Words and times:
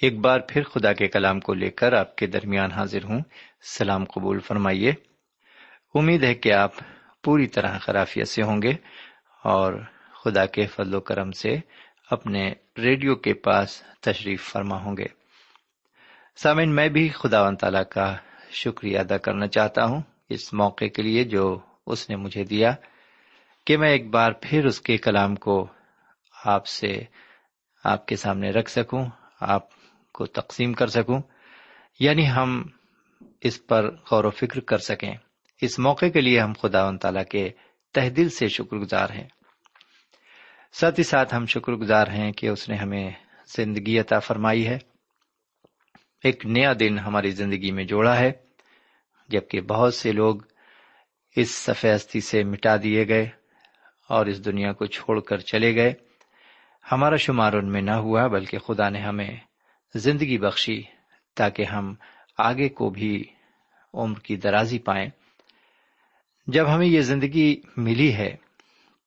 ایک 0.00 0.18
بار 0.18 0.40
پھر 0.48 0.62
خدا 0.62 0.92
کے 0.92 1.08
کلام 1.08 1.40
کو 1.40 1.54
لے 1.54 1.70
کر 1.70 1.92
آپ 1.92 2.16
کے 2.16 2.26
درمیان 2.26 2.72
حاضر 2.72 3.04
ہوں۔ 3.04 3.20
سلام 3.62 4.04
قبول 4.04 4.40
فرمائیے۔ 4.40 4.92
امید 5.94 6.24
ہے 6.24 6.34
کہ 6.34 6.52
آپ 6.52 6.72
پوری 7.24 7.46
طرح 7.46 7.78
خرافیت 7.78 8.28
سے 8.28 8.42
ہوں 8.42 8.62
گے 8.62 8.72
اور 9.44 9.72
خدا 10.24 10.46
کے 10.46 10.66
فضل 10.66 10.94
و 10.94 11.00
کرم 11.00 11.32
سے 11.32 11.56
اپنے 12.10 12.52
ریڈیو 12.78 13.14
کے 13.14 13.34
پاس 13.34 13.82
تشریف 14.00 14.52
فرما 14.52 14.76
ہوں 14.84 14.96
گے۔ 14.96 15.06
سامن 16.36 16.74
میں 16.74 16.88
بھی 16.88 17.08
خدا 17.08 17.42
و 17.42 17.54
تعالی 17.54 17.84
کا 17.90 18.16
شکریہ 18.50 18.98
ادا 18.98 19.16
کرنا 19.16 19.46
چاہتا 19.46 19.84
ہوں۔ 19.84 20.02
اس 20.28 20.52
موقع 20.52 20.84
کے 20.84 21.02
لیے 21.02 21.24
جو 21.24 21.58
اس 21.86 22.10
نے 22.10 22.16
مجھے 22.16 22.44
دیا 22.44 22.74
کہ 23.66 23.76
میں 23.76 23.90
ایک 23.90 24.10
بار 24.10 24.32
پھر 24.42 24.64
اس 24.64 24.80
کے 24.80 24.98
کلام 24.98 25.34
کو 25.34 25.66
آپ 26.44 26.66
سے 26.66 27.02
آپ 27.84 28.06
کے 28.06 28.16
سامنے 28.16 28.50
رکھ 28.50 28.70
سکوں۔ 28.70 29.06
آپ 29.40 29.79
کو 30.20 30.26
تقسیم 30.26 30.72
کر 30.72 30.86
سکوں۔ 30.86 31.20
یعنی 32.00 32.30
ہم 32.30 32.62
اس 33.40 33.66
پر 33.66 33.90
غور 34.10 34.24
و 34.24 34.30
فکر 34.30 34.60
کر 34.60 34.78
سکیں۔ 34.78 35.14
اس 35.60 35.78
موقع 35.78 36.06
کے 36.06 36.20
لیے 36.20 36.40
ہم 36.40 36.52
خدا 36.62 36.88
و 36.88 36.96
تعالی 36.96 37.24
کے 37.30 37.50
تہ 37.94 38.08
دل 38.08 38.28
سے 38.28 38.48
شکر 38.48 38.76
گزار 38.76 39.10
ہیں۔ 39.10 39.28
ساتھ 40.72 40.98
ہی 40.98 41.04
ساتھ 41.04 41.34
ہم 41.34 41.46
شکر 41.46 41.72
گزار 41.72 42.06
ہیں 42.06 42.32
کہ 42.32 42.46
اس 42.46 42.68
نے 42.68 42.76
ہمیں 42.76 43.10
زندگی 43.56 43.98
عطا 43.98 44.18
فرمائی 44.18 44.66
ہے۔ 44.68 44.78
ایک 46.24 46.46
نیا 46.46 46.72
دن 46.80 46.98
ہماری 46.98 47.30
زندگی 47.30 47.70
میں 47.70 47.84
جوڑا 47.84 48.18
ہے، 48.18 48.32
جبکہ 49.28 49.60
بہت 49.60 49.94
سے 49.94 50.12
لوگ 50.12 50.36
اس 51.36 51.50
سفیدی 51.50 52.20
سے 52.20 52.44
مٹا 52.44 52.76
دیے 52.82 53.08
گئے 53.08 53.28
اور 54.08 54.26
اس 54.26 54.44
دنیا 54.44 54.72
کو 54.72 54.86
چھوڑ 54.86 55.20
کر 55.20 55.38
چلے 55.38 55.74
گئے۔ 55.74 55.94
ہمارا 56.92 57.16
شمار 57.16 57.52
ان 57.52 57.72
میں 57.72 57.82
نہ 57.82 57.94
ہوا، 57.94 58.26
بلکہ 58.26 58.58
خدا 58.58 58.88
نے 58.88 59.00
ہمیں 59.00 59.36
زندگی 59.94 60.38
بخشی 60.38 60.82
تاکہ 61.34 61.64
ہم 61.64 61.94
آگے 62.38 62.68
کو 62.68 62.90
بھی 62.90 63.24
عمر 63.94 64.18
کی 64.18 64.36
درازی 64.36 64.78
پائیں۔ 64.78 65.10
جب 66.46 66.74
ہمیں 66.74 66.86
یہ 66.86 67.00
زندگی 67.00 67.60
ملی 67.76 68.14
ہے 68.14 68.36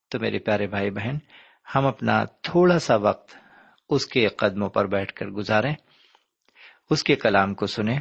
تو 0.10 0.20
میرے 0.20 0.40
پیارے 0.40 0.68
بھائی 0.68 0.90
بہن، 0.92 1.16
ہم 1.76 1.86
اپنا 1.86 2.24
تھوڑا 2.24 2.80
سا 2.80 2.96
وقت 2.96 3.36
اس 3.90 4.06
کے 4.06 4.28
قدموں 4.28 4.70
پر 4.70 4.88
بیٹھ 4.88 5.14
کر 5.14 5.26
گزاریں، 5.26 5.76
اس 6.90 7.04
کے 7.04 7.16
کلام 7.16 7.54
کو 7.54 7.66
سنیں 7.66 8.00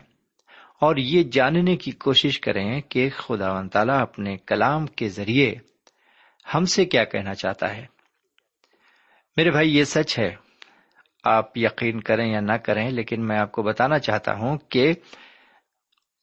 اور 0.81 0.97
یہ 0.97 1.23
جاننے 1.23 1.77
کی 1.77 1.91
کوشش 1.91 2.41
کریں 2.41 2.81
کہ 2.81 3.11
خدا 3.11 3.53
و 3.53 3.69
تعالیٰ 3.69 4.01
اپنے 4.01 4.37
کلام 4.37 4.87
کے 4.87 5.09
ذریعے 5.09 5.55
ہم 6.55 6.65
سے 6.65 6.85
کیا 6.85 7.05
کہنا 7.05 7.35
چاہتا 7.35 7.77
ہے۔ 7.77 7.87
میرے 9.37 9.51
بھائی، 9.51 9.77
یہ 9.77 9.85
سچ 9.85 10.19
ہے۔ 10.19 10.52
آپ 11.25 11.59
یقین 11.59 12.01
کریں 12.01 12.33
یا 12.33 12.41
نہ 12.41 12.53
کریں، 12.53 12.91
لیکن 12.91 13.27
میں 13.27 13.39
آپ 13.39 13.53
کو 13.53 13.63
بتانا 13.63 13.99
چاہتا 13.99 14.35
ہوں 14.35 14.59
کہ 14.59 14.93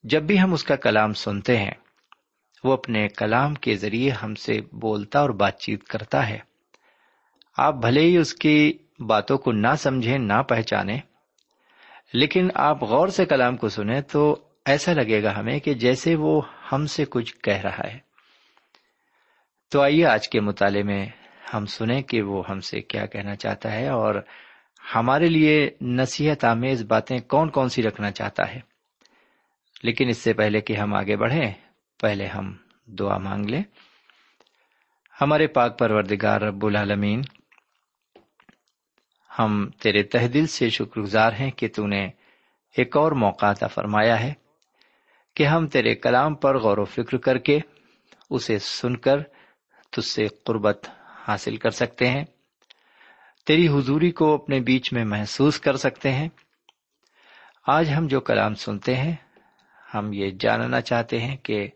جب 0.04 0.24
بھی 0.24 0.42
ہم 0.42 0.54
اس 0.54 0.63
کا 0.63 0.75
کلام 0.75 1.13
سنتے 1.13 1.57
ہیں، 1.57 1.74
وہ 2.63 2.74
اپنے 2.74 3.07
کلام 3.07 3.54
کے 3.54 3.75
ذریعے 3.75 4.12
ہم 4.12 4.36
سے 4.36 4.62
بولتا 4.74 5.19
اور 5.19 5.30
بات 5.30 5.60
چیت 5.60 5.84
کرتا 5.84 6.30
ہے۔ 6.30 6.40
آپ 7.57 7.74
بھلے 7.74 8.01
ہی 8.01 8.18
اس 8.18 8.34
کی 8.34 8.78
باتوں 9.00 9.38
کو 9.38 9.51
نہ 9.51 9.75
سمجھیں، 9.78 10.18
نہ 10.18 10.42
پہچانے 10.50 11.00
لیکن 12.13 12.48
آپ 12.56 12.84
غور 12.84 13.07
سے 13.07 13.25
کلام 13.25 13.57
کو 13.57 13.69
سنیں 13.69 14.02
تو 14.02 14.40
ایسا 14.66 14.94
لگے 14.94 15.24
گا 15.24 15.40
ہمیں 15.40 15.60
کہ 15.60 15.74
جیسے 15.74 16.16
وہ 16.16 16.42
ہم 16.72 16.86
سے 16.86 17.06
کچھ 17.10 17.36
کہہ 17.36 17.62
رہا 17.62 17.92
ہے۔ 17.94 17.98
تو 19.72 19.81
آئیے 19.81 20.06
آج 20.06 20.30
کے 20.30 20.40
مطالعے 20.40 20.84
میں 20.84 21.07
ہم 21.54 21.66
سنیں 21.66 22.02
کہ 22.02 22.22
وہ 22.22 22.44
ہم 22.50 22.60
سے 22.60 22.81
کیا 22.81 23.06
کہنا 23.06 23.36
چاہتا 23.36 23.72
ہے 23.72 23.88
اور 23.88 24.16
ہمارے 24.96 25.26
لیے 25.26 25.70
نصیحت 25.82 26.46
آمیز 26.46 26.84
باتیں 26.84 27.20
کون 27.20 27.50
کون 27.50 27.70
سی 27.70 27.84
رکھنا 27.84 28.12
چاہتا 28.12 28.56
ہے؟ 28.56 28.60
لیکن 29.84 30.10
اس 30.10 30.18
سے 30.18 30.34
پہلے 30.34 30.62
کہ 30.62 30.74
ہم 30.74 30.94
آگے 30.94 31.16
بڑھیں، 31.16 31.54
پہلے 32.00 32.26
ہم 32.26 32.56
دعا 32.86 33.18
مانگ 33.18 33.46
لیں۔ 33.46 33.64
ہمارے 35.22 35.48
پاک 35.48 35.80
پروردگار 35.80 36.42
رب 36.42 36.66
العالمین، 36.66 37.22
ہم 39.40 39.70
تیرے 39.80 40.04
تہ 40.04 40.28
دل 40.28 40.48
سے 40.48 40.70
شکر 40.70 41.02
گزار 41.02 41.34
ہیں 41.34 41.52
کہ 41.52 41.68
تو 41.76 41.88
نے 41.88 42.10
ایک 42.78 42.98
اور 42.98 43.12
موقع 43.12 43.54
تھا 43.54 43.68
فرمایا 43.68 44.20
ہے 44.20 44.34
کہ 45.36 45.44
ہم 45.44 45.68
تیرے 45.68 45.96
کلام 45.96 46.36
پر 46.36 46.58
غور 46.58 46.78
و 46.78 46.86
فکر 46.86 47.18
کر 47.18 47.38
کے 47.38 47.60
اسے 48.30 48.60
سن 48.60 48.98
کر 48.98 49.18
تج 49.90 50.06
سے 50.06 50.28
قربت 50.28 50.90
حاصل 51.28 51.58
کر 51.58 51.70
سکتے 51.70 52.08
ہیں۔ 52.08 52.26
تیری 53.50 53.68
حضوری 53.68 54.12
کو 54.12 54.34
اپنے 54.34 54.60
بیچ 54.60 54.94
میں 54.94 55.06
محسوس 55.06 55.60
کر 55.60 55.75
سکتے 55.75 56.12
ہیں۔ 56.12 56.30
آج 57.68 57.94
ہم 57.98 58.07
جو 58.07 58.19
کلام 58.19 58.56
سنتے 58.56 58.96
ہیں، 58.96 59.16
ہم 59.96 60.13
یہ 60.13 60.31
جاننا 60.40 60.81
چاہتے 60.81 61.19
ہیں 61.19 61.38
کہ 61.38 61.68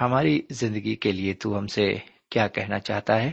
ہماری 0.00 0.42
زندگی 0.50 0.96
کے 0.96 1.12
لیے 1.12 1.34
تو 1.34 1.58
ہم 1.58 1.66
سے 1.66 1.94
کیا 2.30 2.48
کہنا 2.48 2.78
چاہتا 2.78 3.22
ہے۔ 3.22 3.30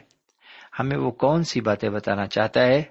ہمیں 0.79 0.97
وہ 0.97 1.11
کون 1.11 1.43
سی 1.43 1.61
باتیں 1.61 1.89
بتانا 1.89 2.27
چاہتا 2.27 2.65
ہے 2.65 2.83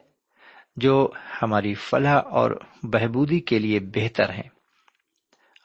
جو 0.77 1.11
ہماری 1.43 1.75
فلاح 1.75 2.23
اور 2.31 2.61
بہبودی 2.83 3.41
کے 3.41 3.59
لیے 3.59 3.81
بہتر 3.81 4.31
ہیں۔ 4.31 4.49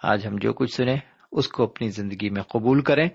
آج 0.04 0.28
ہم 0.28 0.36
جو 0.36 0.54
کچھ 0.54 0.74
سنیں، 0.74 0.98
اس 1.32 1.48
کو 1.48 1.64
اپنی 1.64 1.90
زندگی 1.90 2.30
میں 2.30 2.42
قبول 2.42 2.82
کریں 2.82 3.10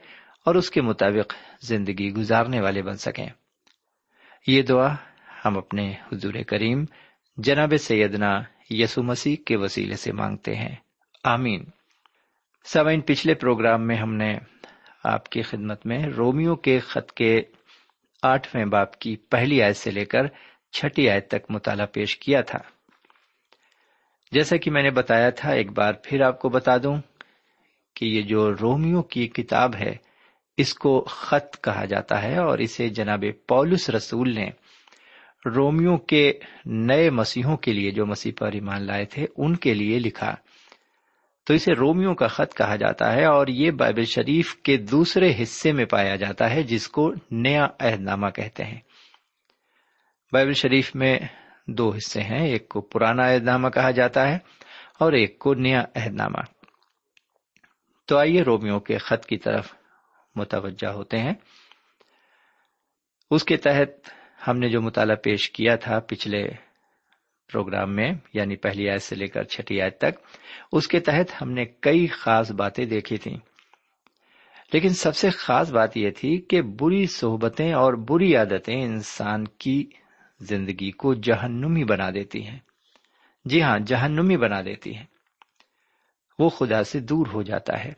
اور 0.44 0.54
اس 0.54 0.70
کے 0.70 0.82
مطابق 0.82 1.34
زندگی 1.60 2.12
گزارنے 2.12 2.60
والے 2.60 2.82
بن 2.82 2.96
سکیں۔ 2.96 3.28
یہ 4.46 4.62
دعا 4.62 4.94
ہم 5.44 5.58
اپنے 5.58 5.92
حضور 6.12 6.34
کریم 6.46 6.84
جناب 7.36 7.72
سیدنا 7.78 8.40
یسو 8.70 9.02
مسیح 9.02 9.36
کے 9.46 9.56
وسیلے 9.56 9.94
سے 9.94 10.12
مانگتے 10.12 10.54
ہیں۔ 10.54 10.74
آمین۔ 11.24 11.64
سوئن 12.64 13.00
پچھلے 13.00 13.34
پروگرام 13.34 13.86
میں 13.86 13.96
ہم 13.96 14.14
نے 14.14 14.38
آپ 15.04 15.28
کی 15.28 15.42
خدمت 15.42 15.86
میں 15.86 15.98
رومیو 15.98 16.56
کے 16.56 16.78
خط 16.78 17.12
کے 17.12 17.42
آٹھویں 18.22 18.64
باپ 18.64 18.98
کی 18.98 19.16
پہلی 19.16 19.62
آیت 19.62 19.76
سے 19.76 19.90
لے 19.90 20.04
کر 20.04 20.26
چھٹی 20.72 21.10
آیت 21.10 21.28
تک 21.28 21.46
مطالعہ 21.48 21.86
پیش 21.86 22.18
کیا 22.18 22.40
تھا۔ 22.40 22.58
جیسا 24.32 24.56
کہ 24.56 24.70
میں 24.70 24.82
نے 24.82 24.90
بتایا 24.90 25.30
تھا، 25.30 25.50
ایک 25.50 25.70
بار 25.70 25.92
پھر 26.04 26.20
آپ 26.20 26.40
کو 26.40 26.48
بتا 26.48 26.76
دوں 26.76 26.96
کہ 27.96 28.04
یہ 28.04 28.22
جو 28.22 28.52
رومیو 28.54 29.02
کی 29.02 29.28
کتاب 29.28 29.76
ہے، 29.76 29.96
اس 30.56 30.74
کو 30.74 31.04
خط 31.04 31.64
کہا 31.64 31.84
جاتا 31.84 32.22
ہے 32.22 32.38
اور 32.38 32.58
اسے 32.58 32.88
جناب 32.88 33.24
پولس 33.48 33.90
رسول 33.90 34.34
نے 34.34 34.50
رومیو 35.46 35.96
کے 35.96 36.32
نئے 36.66 37.10
مسیحوں 37.10 37.56
کے 37.56 37.72
لیے 37.72 37.90
جو 37.90 38.06
مسیح 38.06 38.32
پر 38.38 38.52
ایمان 38.52 38.82
لائے 38.82 39.04
تھے، 39.04 39.26
ان 39.36 39.56
کے 39.56 39.74
لیے 39.74 39.98
لکھا۔ 39.98 40.34
تو 41.46 41.54
اسے 41.54 41.72
رومیو 41.72 42.14
کا 42.14 42.26
خط 42.26 42.54
کہا 42.54 42.76
جاتا 42.76 43.12
ہے 43.12 43.24
اور 43.24 43.46
یہ 43.46 43.70
بائبل 43.70 44.04
شریف 44.04 44.54
کے 44.54 44.76
دوسرے 44.76 45.42
حصے 45.42 45.72
میں 45.72 45.84
پایا 45.84 46.16
جاتا 46.16 46.50
ہے، 46.50 46.62
جس 46.62 46.88
کو 46.88 47.12
نیا 47.30 47.66
عہد 47.80 48.00
نامہ 48.00 48.26
کہتے 48.26 48.64
ہیں۔ 48.64 48.80
بائبل 50.32 50.52
شریف 50.52 50.94
میں 50.94 51.18
دو 51.66 51.90
حصے 51.90 52.20
ہیں، 52.20 52.46
ایک 52.46 52.68
کو 52.68 52.80
پرانا 52.80 53.34
عہد 53.34 53.42
نامہ 53.42 53.68
کہا 53.68 53.90
جاتا 53.90 54.28
ہے 54.28 54.38
اور 54.98 55.12
ایک 55.12 55.38
کو 55.38 55.54
نیا 55.54 55.84
عہد 55.96 56.14
نامہ 56.14 56.40
تو 58.06 58.18
آئیے 58.18 58.42
رومیو 58.42 58.80
کے 58.80 58.98
خط 58.98 59.26
کی 59.26 59.36
طرف 59.36 59.74
متوجہ 60.34 60.88
ہوتے 60.88 61.18
ہیں۔ 61.18 61.34
اس 63.30 63.44
کے 63.44 63.56
تحت 63.56 64.10
ہم 64.48 64.58
نے 64.58 64.68
جو 64.68 64.82
مطالعہ 64.82 65.16
پیش 65.16 65.50
کیا 65.50 65.76
تھا 65.76 66.00
پچھلے 66.00 66.48
پروگرام 67.52 67.96
میں 67.96 68.12
یعنی 68.34 68.56
پہلی 68.56 68.90
آیت 68.90 69.02
سے 69.02 69.16
لے 69.16 69.26
کر 69.26 69.42
چھٹی 69.42 69.82
آیت 69.82 69.98
تک، 69.98 70.18
اس 70.72 70.88
کے 70.88 71.00
تحت 71.00 71.42
ہم 71.42 71.50
نے 71.50 71.64
کئی 71.64 72.06
خاص 72.06 72.52
باتیں 72.52 72.84
دیکھی 72.84 73.16
تھیں۔ 73.16 73.36
لیکن 74.72 74.88
سب 74.88 75.16
سے 75.16 75.30
خاص 75.30 75.72
بات 75.72 75.96
یہ 75.96 76.10
تھی 76.10 76.40
کہ 76.40 76.62
بری 76.62 77.06
صحبتیں 77.06 77.72
اور 77.72 77.94
بری 77.94 78.36
عادتیں 78.36 78.82
انسان 78.82 79.44
کی 79.44 79.86
زندگی 80.40 80.90
کو 80.90 81.14
جہنمی 81.14 81.84
بنا 81.84 82.10
دیتی 82.10 82.46
ہیں۔ 82.46 82.58
جی 83.44 83.62
ہاں 83.62 83.78
جہنمی 83.78 84.36
بنا 84.36 84.62
دیتی 84.62 84.96
ہیں۔ 84.96 85.06
وہ 86.38 86.48
خدا 86.48 86.84
سے 86.84 87.00
دور 87.00 87.26
ہو 87.34 87.42
جاتا 87.42 87.84
ہے 87.84 87.92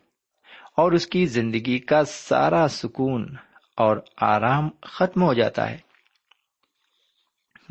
اور 0.77 0.93
اس 0.93 1.07
کی 1.07 1.27
زندگی 1.27 1.79
کا 1.79 2.05
سارا 2.05 2.67
سکون 2.69 3.35
اور 3.77 3.97
آرام 4.21 4.69
ختم 4.83 5.23
ہو 5.23 5.35
جاتا 5.35 5.71
ہے۔ 5.71 5.92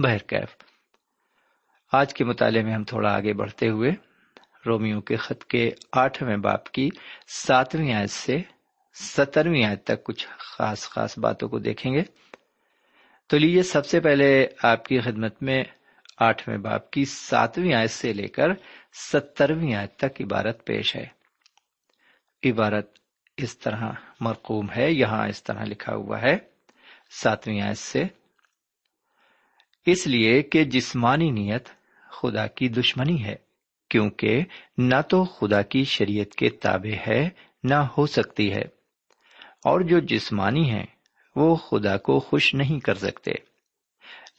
بہرکیف 0.02 0.56
آج 1.92 2.14
کے 2.14 2.24
مطالعے 2.24 2.64
میں 2.64 2.74
ہم 2.74 2.84
تھوڑا 2.84 3.14
آگے 3.14 3.34
بڑھتے 3.34 3.70
ہوئے 3.70 3.92
رومیو 4.66 5.02
کے 5.02 5.16
خط 5.16 5.44
کے 5.44 5.72
آٹھویں 5.92 6.38
باپ 6.38 6.72
کی 6.72 6.90
ساتویں 7.28 7.94
آیت 7.94 8.10
سے 8.10 8.38
سترویں 8.94 9.64
آیت 9.64 9.84
تک 9.84 10.04
کچھ 10.04 10.28
خاص 10.38 10.90
خاص 10.90 11.20
باتوں 11.20 11.50
کو 11.50 11.60
دیکھیں 11.60 11.94
گے۔ 11.94 12.02
تو 13.28 13.38
لیے 13.38 13.64
سب 13.64 13.86
سے 13.86 14.00
پہلے 14.00 14.48
آپ 14.64 14.86
کی 14.86 15.00
خدمت 15.00 15.44
میں 15.44 15.64
آٹھویں 16.18 16.58
باپ 16.58 16.92
کی 16.92 17.06
ساتویں 17.06 17.74
آیت 17.74 17.92
سے 17.92 18.14
لے 18.14 18.28
کر 18.28 18.48
سترویں 18.94 19.76
آیت 19.76 19.96
تک 19.96 20.22
عبارت 20.22 20.66
پیش 20.66 20.96
ہے۔ 20.96 21.06
عبارت 22.52 23.00
اس 23.38 23.58
طرح 23.58 23.92
مرقوم 24.20 24.68
ہے، 24.76 24.92
یہاں 24.92 25.28
اس 25.28 25.44
طرح 25.44 25.64
لکھا 25.64 25.96
ہوا 25.96 26.22
ہے۔ 26.22 26.38
ساتویں 27.10 27.62
آیت 27.62 27.78
سے 27.78 28.04
اس 29.86 30.08
لیے 30.08 30.42
کہ 30.42 30.64
جسمانی 30.64 31.32
نیت 31.32 31.70
خدا 32.10 32.48
کی 32.48 32.68
دشمنی 32.68 33.24
ہے، 33.24 33.36
کیونکہ 33.90 34.42
نہ 34.78 34.96
تو 35.10 35.24
خدا 35.24 35.62
کی 35.62 35.84
شریعت 35.84 36.36
کے 36.36 36.50
تابع 36.50 37.12
ہے، 37.12 37.30
نہ 37.64 37.74
ہو 37.74 38.06
سکتی 38.06 38.52
ہے۔ 38.52 38.82
اور 39.66 39.82
جو 39.82 40.00
جسمانی 40.00 40.72
ہے 40.72 40.86
وہ 41.36 41.56
خدا 41.56 41.98
کو 41.98 42.20
خوش 42.20 42.54
نہیں 42.54 42.80
کر 42.80 42.94
سکتے۔ 42.94 43.32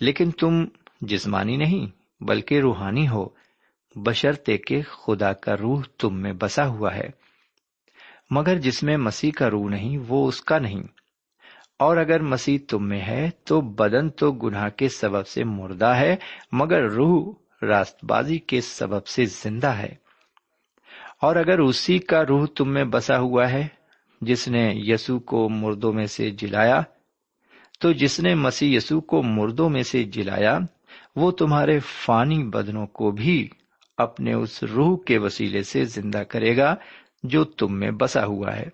لیکن 0.00 0.30
تم 0.30 0.64
جسمانی 1.00 1.56
نہیں، 1.56 1.86
بلکہ 2.24 2.60
روحانی 2.60 3.08
ہو۔ 3.08 3.28
بشرتے 3.96 4.58
کہ 4.58 4.82
خدا 4.82 5.32
کا 5.32 5.56
روح 5.56 5.82
تم 5.98 6.20
میں 6.20 6.32
بسا 6.32 6.66
ہوا 6.66 6.94
ہے۔ 6.94 7.10
مگر 8.30 8.58
جس 8.58 8.82
میں 8.82 8.96
مسیح 8.96 9.30
کا 9.30 9.50
روح 9.50 9.70
نہیں، 9.70 9.98
وہ 10.08 10.28
اس 10.28 10.40
کا 10.40 10.58
نہیں۔ 10.58 11.01
اور 11.82 11.96
اگر 11.96 12.20
مسیح 12.20 12.58
تم 12.68 12.88
میں 12.88 13.00
ہے 13.00 13.30
تو 13.44 13.60
بدن 13.60 14.10
تو 14.10 14.32
گناہ 14.32 14.68
کے 14.68 14.88
سبب 14.88 15.26
سے 15.26 15.44
مردہ 15.44 15.86
ہے، 15.86 16.16
مگر 16.52 16.90
روح 16.90 17.34
راست 17.62 18.04
بازی 18.04 18.38
کے 18.38 18.60
سبب 18.60 19.06
سے 19.06 19.24
زندہ 19.24 19.66
ہے۔ 19.66 19.94
اور 21.20 21.36
اگر 21.36 21.58
اسی 21.58 21.98
کا 21.98 22.26
روح 22.26 22.46
تم 22.56 22.72
میں 22.72 22.84
بسا 22.84 23.18
ہوا 23.18 23.52
ہے، 23.52 23.66
جس 24.20 24.48
نے 24.48 24.72
یسو 24.74 25.18
کو 25.18 25.48
مردوں 25.48 25.92
میں 25.92 26.06
سے 26.06 26.30
جلایا، 26.30 26.82
تو 27.80 27.92
جس 27.92 28.20
نے 28.20 28.34
مسیح 28.34 28.76
یسو 28.76 29.00
کو 29.00 29.22
مردوں 29.22 29.70
میں 29.70 29.82
سے 29.82 30.04
جلایا، 30.04 30.58
وہ 31.16 31.30
تمہارے 31.30 31.78
فانی 31.78 32.44
بدنوں 32.44 32.86
کو 32.86 33.10
بھی 33.10 33.48
اپنے 33.96 34.32
اس 34.32 34.62
روح 34.62 34.98
کے 35.06 35.18
وسیلے 35.18 35.62
سے 35.62 35.84
زندہ 35.84 36.18
کرے 36.18 36.56
گا 36.56 36.74
جو 37.22 37.44
تم 37.44 37.78
میں 37.78 37.90
بسا 37.90 38.24
ہوا 38.24 38.56
ہے۔ 38.56 38.66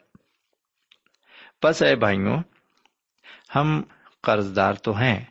پس 1.62 1.83
اے 1.83 1.97
بھائیوں 1.97 2.43
ہم 3.57 3.83
قرض 4.23 4.57
دار 4.57 4.73
تو 4.73 4.99
ہیں، 4.99 5.25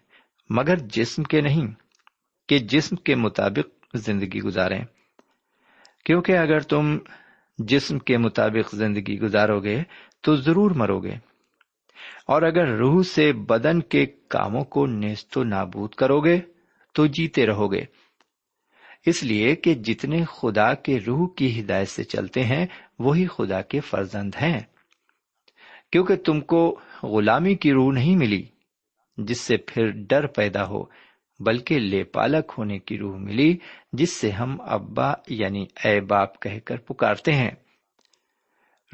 مگر 0.50 0.76
جسم 0.78 1.24
کے 1.24 1.42
نہیں، 1.42 1.68
کہ 2.48 2.60
جسم 2.60 2.96
کے 2.96 3.16
مطابق 3.16 3.86
زندگی 3.94 4.40
گزاریں۔ 4.40 4.86
کیونکہ 6.06 6.38
اگر 6.38 6.60
تم 6.60 6.98
جسم 7.58 8.00
کے 8.00 8.18
مطابق 8.18 8.76
زندگی 8.76 9.20
گزارو 9.20 9.60
گے 9.60 9.84
تو 10.22 10.36
ضرور 10.36 10.72
مرو 10.72 11.00
گے 11.00 11.14
اور 12.28 12.42
اگر 12.42 12.68
روح 12.68 13.04
سے 13.04 13.34
بدن 13.34 13.80
کے 13.80 14.06
کاموں 14.06 14.64
کو 14.64 14.86
نیست 14.86 15.38
و 15.38 15.44
نابود 15.44 15.94
کرو 15.94 16.20
گے 16.22 16.42
تو 16.94 17.06
جیتے 17.06 17.46
رہو 17.46 17.74
گے 17.74 17.82
اس 19.06 19.24
لیے 19.24 19.56
کہ 19.56 19.74
جتنے 19.74 20.24
خدا 20.26 20.74
کے 20.74 21.00
روح 21.08 21.28
کی 21.38 21.62
ہدایت 21.62 21.88
سے 21.88 22.04
چلتے 22.04 22.44
ہیں، 22.44 22.66
وہی 23.00 23.28
خدا 23.28 23.62
کے 23.62 23.80
فرزند 23.80 24.36
ہیں۔ 24.42 24.60
کیونکہ 25.92 26.16
تم 26.16 26.42
کو 26.42 26.80
غلامی 27.04 27.56
کی 27.56 27.72
روح 27.72 27.94
نہیں 27.94 28.16
ملی، 28.16 28.44
جس 29.18 29.42
سے 29.42 29.58
پھر 29.58 29.92
ڈر 29.96 30.28
پیدا 30.28 30.68
ہو، 30.68 30.84
بلکہ 31.40 31.80
لے 31.80 32.04
پالک 32.04 32.54
ہونے 32.58 32.80
کی 32.80 32.98
روح 32.98 33.18
ملی، 33.18 33.58
جس 33.94 34.12
سے 34.12 34.32
ہم 34.32 34.58
ابا 34.62 35.14
یعنی 35.28 35.66
اے 35.86 36.02
باپ 36.02 36.42
کہہ 36.42 36.60
کر 36.66 36.76
پکارتے 36.76 37.34
ہیں۔ 37.34 37.52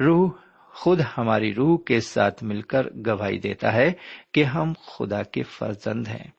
روح 0.00 0.30
خود 0.68 1.00
ہماری 1.18 1.54
روح 1.54 1.78
کے 1.86 2.00
ساتھ 2.00 2.44
مل 2.44 2.62
کر 2.62 2.86
گواہی 3.06 3.38
دیتا 3.38 3.72
ہے 3.72 3.92
کہ 4.32 4.44
ہم 4.44 4.72
خدا 4.86 5.22
کے 5.22 5.42
فرزند 5.42 6.08
ہیں۔ 6.08 6.30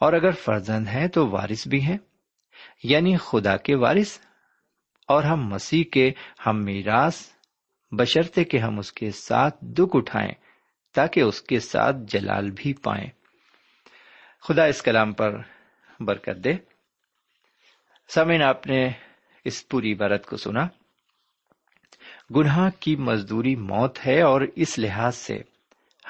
اور 0.00 0.12
اگر 0.12 0.30
فرزند 0.30 0.88
ہیں 0.88 1.08
تو 1.08 1.28
وارث 1.28 1.68
بھی 1.68 1.82
ہیں 1.82 1.98
یعنی 2.84 3.16
خدا 3.16 3.56
کے 3.56 3.74
وارث۔ 3.74 4.18
اور 5.08 5.22
ہم 5.22 5.48
مسیح 5.48 5.84
کے، 5.92 6.12
ہم 6.46 6.64
میراث 6.64 7.28
بشرتے 7.92 8.44
کہ 8.44 8.56
ہم 8.56 8.78
اس 8.78 8.92
کے 8.92 9.10
ساتھ 9.10 9.64
دکھ 9.64 9.96
اٹھائیں 9.96 10.32
تاکہ 10.94 11.20
اس 11.20 11.42
کے 11.42 11.60
ساتھ 11.60 11.96
جلال 12.08 12.50
بھی 12.50 12.72
پائیں۔ 12.72 13.06
خدا 14.42 14.64
اس 14.64 14.82
کلام 14.82 15.12
پر 15.12 15.36
برکت 16.00 16.44
دے۔ 16.44 16.52
سمین 18.14 18.42
آپ 18.42 18.66
نے 18.66 18.88
اس 19.44 19.68
پوری 19.68 19.92
عبارت 19.92 20.26
کو 20.26 20.36
سنا۔ 20.36 20.68
گناہ 22.36 22.70
کی 22.80 22.96
مزدوری 22.96 23.56
موت 23.56 24.06
ہے 24.06 24.22
اور 24.22 24.40
اس 24.56 24.78
لحاظ 24.78 25.16
سے 25.16 25.38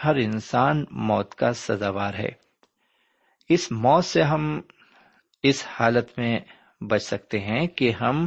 ہر 0.04 0.16
انسان 0.16 0.84
موت 0.90 1.34
کا 1.34 1.52
سزاوار 1.52 2.14
ہے۔ 2.14 2.28
اس 3.48 3.72
موت 3.72 4.04
سے 4.04 4.22
ہم 4.22 4.60
اس 5.42 5.66
حالت 5.66 6.18
میں 6.18 6.40
بچ 6.80 7.02
سکتے 7.02 7.40
ہیں 7.40 7.66
کہ 7.66 7.92
ہم 8.00 8.26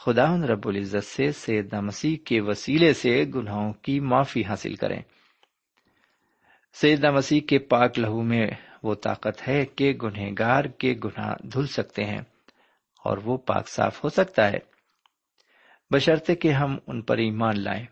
خدا 0.00 0.36
رب 0.36 0.68
العزت 0.68 1.04
سے 1.04 1.32
سید 1.32 1.72
مسیح 1.72 2.16
کے 2.24 2.40
وسیلے 2.40 2.94
سے 2.94 3.24
گناہوں 3.34 3.72
کی 3.72 4.00
معافی 4.00 4.44
حاصل 4.44 4.74
کریں۔ 4.74 5.02
سید 6.72 7.04
مسیح 7.04 7.40
کے 7.48 7.58
پاک 7.58 7.98
لہو 7.98 8.22
میں 8.22 8.46
وہ 8.82 8.94
طاقت 8.94 9.48
ہے 9.48 9.66
کہ 9.66 9.92
گنہ 10.02 10.30
گار 10.38 10.64
کے 10.64 10.94
گناہ 11.04 11.46
دھل 11.46 11.66
سکتے 11.66 12.04
ہیں 12.04 12.20
اور 13.04 13.18
وہ 13.18 13.36
پاک 13.36 13.68
صاف 13.68 14.04
ہو 14.04 14.08
سکتا 14.08 14.52
ہے۔ 14.52 14.58
بشرطے 15.90 16.34
کہ 16.34 16.48
ہم 16.48 16.78
ان 16.86 17.02
پر 17.02 17.18
ایمان 17.18 17.60
لائیں 17.60 17.86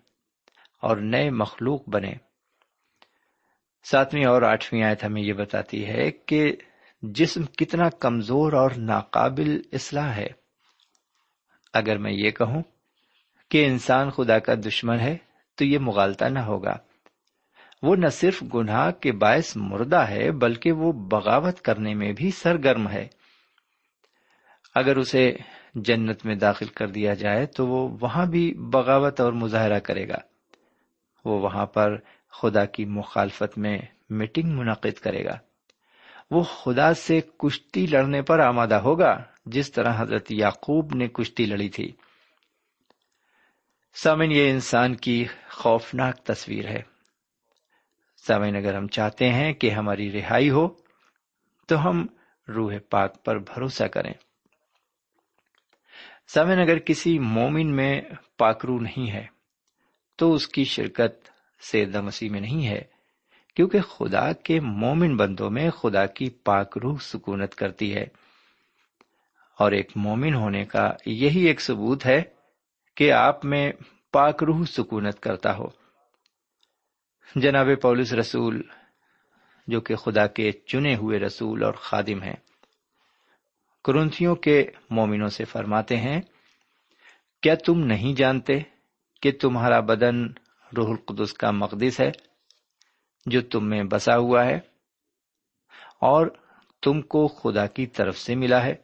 اور 0.83 0.97
نئے 0.97 1.31
مخلوق 1.31 1.89
بنے 1.89 2.13
ساتویں 3.85 4.25
اور 4.25 4.43
آٹھویں 4.43 4.83
آیت 4.83 5.05
ہمیں 5.05 5.23
یہ 5.23 5.33
بتاتی 5.33 5.87
ہے 5.87 6.11
کہ 6.11 6.57
جسم 7.03 7.45
کتنا 7.45 7.89
کمزور 7.89 8.53
اور 8.53 8.71
ناقابل 8.77 9.63
اصلاح 9.73 10.15
ہے۔ 10.17 10.41
اگر 11.73 11.99
میں 11.99 12.13
یہ 12.13 12.31
کہوں 12.31 12.63
کہ 13.51 13.67
انسان 13.67 14.11
خدا 14.11 14.39
کا 14.39 14.55
دشمن 14.55 15.01
ہے، 15.01 15.17
تو 15.55 15.65
یہ 15.65 15.79
مغالتا 15.79 16.29
نہ 16.29 16.39
ہوگا۔ 16.39 16.77
وہ 17.83 17.97
نہ 17.97 18.07
صرف 18.07 18.43
گناہ 18.55 18.91
کے 18.91 19.13
باعث 19.13 19.53
مردہ 19.57 20.09
ہے، 20.09 20.33
بلکہ 20.33 20.73
وہ 20.73 20.93
بغاوت 20.93 21.61
کرنے 21.61 21.95
میں 21.95 22.13
بھی 22.13 22.31
سرگرم 22.31 22.89
ہے۔ 22.89 23.09
اگر 24.75 24.97
اسے 24.97 25.37
جنت 25.75 26.27
میں 26.27 26.35
داخل 26.35 26.67
کر 26.67 26.87
دیا 26.87 27.15
جائے، 27.15 27.47
تو 27.47 27.67
وہ 27.67 27.97
وہاں 28.01 28.27
بھی 28.27 28.55
بغاوت 28.55 29.21
اور 29.21 29.33
مظاہرہ 29.33 29.79
کرے 29.79 30.09
گا۔ 30.09 30.19
وہ 31.25 31.41
وہاں 31.41 31.67
پر 31.67 31.97
خدا 32.33 32.65
کی 32.65 32.85
مخالفت 32.85 33.59
میں 33.59 33.79
میٹنگ 34.11 34.59
منعقد 34.59 34.99
کرے 34.99 35.25
گا۔ 35.25 35.39
وہ 36.31 36.43
خدا 36.43 36.95
سے 36.95 37.21
کشتی 37.39 37.87
لڑنے 37.87 38.23
پر 38.23 38.39
آمادہ 38.39 38.75
ہوگا۔ 38.75 39.23
جس 39.45 39.73
طرح 39.73 40.03
حضرت 40.03 40.33
یعقوب 40.33 40.95
نے 40.95 41.09
کشتی 41.09 41.47
لڑی 41.47 41.69
تھی۔ 41.69 41.93
سامن 43.95 44.33
یہ 44.33 44.51
انسان 44.51 44.97
کی 44.97 45.25
خوفناک 45.51 46.17
تصویر 46.17 46.69
ہے۔ 46.69 46.83
سامن 48.27 48.57
اگر 48.57 48.75
ہم 48.75 48.89
چاہتے 48.89 49.29
ہیں 49.29 49.53
کہ 49.53 49.71
ہماری 49.71 50.13
رہائی 50.13 50.51
ہو، 50.51 50.69
تو 51.69 51.89
ہم 51.89 52.07
روح 52.49 52.73
پاک 52.91 53.25
پر 53.25 53.39
بھروسہ 53.39 53.85
کریں۔ 53.85 54.13
سمن 56.35 56.59
اگر 56.59 56.79
کسی 56.79 57.19
مومن 57.19 57.77
میں 57.77 58.01
پاکرو 58.39 58.81
نہیں 58.81 59.13
ہے، 59.13 59.27
تو 60.17 60.33
اس 60.33 60.49
کی 60.49 60.65
شرکت 60.65 61.29
سیدہ 61.61 62.01
مسیح 62.01 62.31
میں 62.31 62.41
نہیں 62.41 62.67
ہے، 62.67 62.83
کیونکہ 63.55 63.81
خدا 63.81 64.33
کے 64.33 64.61
مومن 64.61 65.17
بندوں 65.17 65.51
میں 65.51 65.71
خدا 65.71 66.07
کی 66.07 66.31
پاک 66.31 66.79
روح 66.79 66.99
سکونت 67.01 67.55
کرتی 67.55 67.95
ہے۔ 67.95 68.07
اور 69.61 69.73
ایک 69.73 69.91
مومن 69.97 70.35
ہونے 70.35 70.65
کا 70.65 70.89
یہی 71.07 71.45
ایک 71.47 71.61
ثبوت 71.61 72.07
ہے 72.07 72.23
کہ 72.97 73.13
آپ 73.13 73.45
میں 73.45 73.73
پاک 74.13 74.43
روح 74.43 74.65
سکونت 74.65 75.21
کرتا 75.21 75.57
ہو۔ 75.57 75.67
جناب 77.35 77.69
پولس 77.83 78.13
رسول، 78.13 78.63
جو 79.69 79.81
کہ 79.81 79.95
خدا 79.95 80.27
کے 80.27 80.51
چنے 80.53 80.95
ہوئے 80.95 81.19
رسول 81.19 81.65
اور 81.65 81.75
خادم 81.75 82.23
ہیں، 82.23 82.37
کرنتھیوں 83.85 84.35
کے 84.37 84.63
مومنوں 84.91 85.29
سے 85.29 85.45
فرماتے 85.45 85.97
ہیں، 85.97 86.21
کیا 87.43 87.55
تم 87.55 87.81
نہیں 87.85 88.15
جانتے 88.15 88.59
کہ 89.23 89.33
تمہارا 89.41 89.81
بدن 89.81 90.27
روح 90.77 90.91
القدس 90.91 91.33
کا 91.33 91.51
مقدس 91.51 92.01
ہے، 92.01 92.11
جو 93.27 93.41
تم 93.43 93.69
میں 93.69 93.83
بسا 93.85 94.17
ہوا 94.19 94.45
ہے، 94.45 94.59
اور 96.01 96.27
تم 96.83 97.01
کو 97.03 97.27
خدا 97.29 97.67
کی 97.67 97.87
طرف 97.87 98.19
سے 98.19 98.35
ملا 98.35 98.65
ہے؟ 98.65 98.75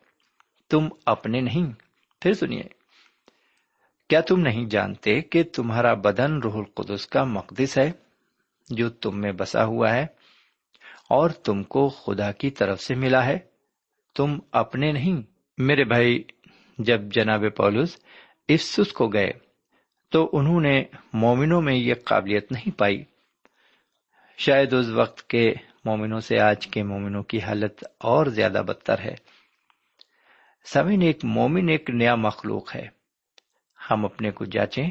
تم 0.71 0.89
اپنے 1.07 1.41
نہیں۔ 1.41 1.73
پھر 2.21 2.33
سنیے، 2.33 2.63
کیا 4.09 4.21
تم 4.21 4.41
نہیں 4.41 4.67
جانتے 4.67 5.21
کہ 5.21 5.43
تمہارا 5.43 5.95
بدن 5.95 6.39
روح 6.39 6.57
القدس 6.57 7.07
کا 7.07 7.25
مقدس 7.25 7.79
ہے، 7.79 7.93
جو 8.71 8.91
تم 8.91 9.21
میں 9.21 9.33
بسا 9.33 9.65
ہوا 9.65 9.95
ہے، 9.95 10.07
اور 11.11 11.31
تم 11.31 11.63
کو 11.63 11.89
خدا 11.89 12.33
کی 12.33 12.51
طرف 12.51 12.81
سے 12.81 12.95
ملا 12.95 13.27
ہے؟ 13.27 13.39
تم 14.15 14.39
اپنے 14.53 14.93
نہیں۔ 14.93 15.23
میرے 15.59 15.85
بھائی، 15.85 16.25
جب 16.79 17.01
جناب 17.01 17.45
پولس 17.57 17.97
افسس 18.49 18.93
کو 18.93 19.09
گئے، 19.09 19.31
تو 20.11 20.31
انہوں 20.33 20.61
نے 20.61 20.85
مومنوں 21.13 21.63
میں 21.63 21.75
یہ 21.75 21.95
قابلیت 22.05 22.53
نہیں 22.53 22.79
پائی۔ 22.79 23.05
شاید 24.39 24.73
اس 24.73 24.89
وقت 24.89 25.23
کے 25.23 25.55
مومنوں 25.85 26.21
سے 26.21 26.39
آج 26.39 26.67
کے 26.67 26.83
مومنوں 26.83 27.23
کی 27.23 27.41
حالت 27.41 27.85
اور 27.99 28.27
زیادہ 28.27 28.63
بدتر 28.67 28.99
ہے۔ 28.99 29.26
سمین 30.73 31.03
ایک 31.03 31.25
مومن 31.25 31.69
ایک 31.69 31.91
نیا 31.91 32.15
مخلوق 32.15 32.77
ہے۔ 32.77 32.87
ہم 33.91 34.05
اپنے 34.05 34.31
کو 34.31 34.45
جانچیں۔ 34.45 34.91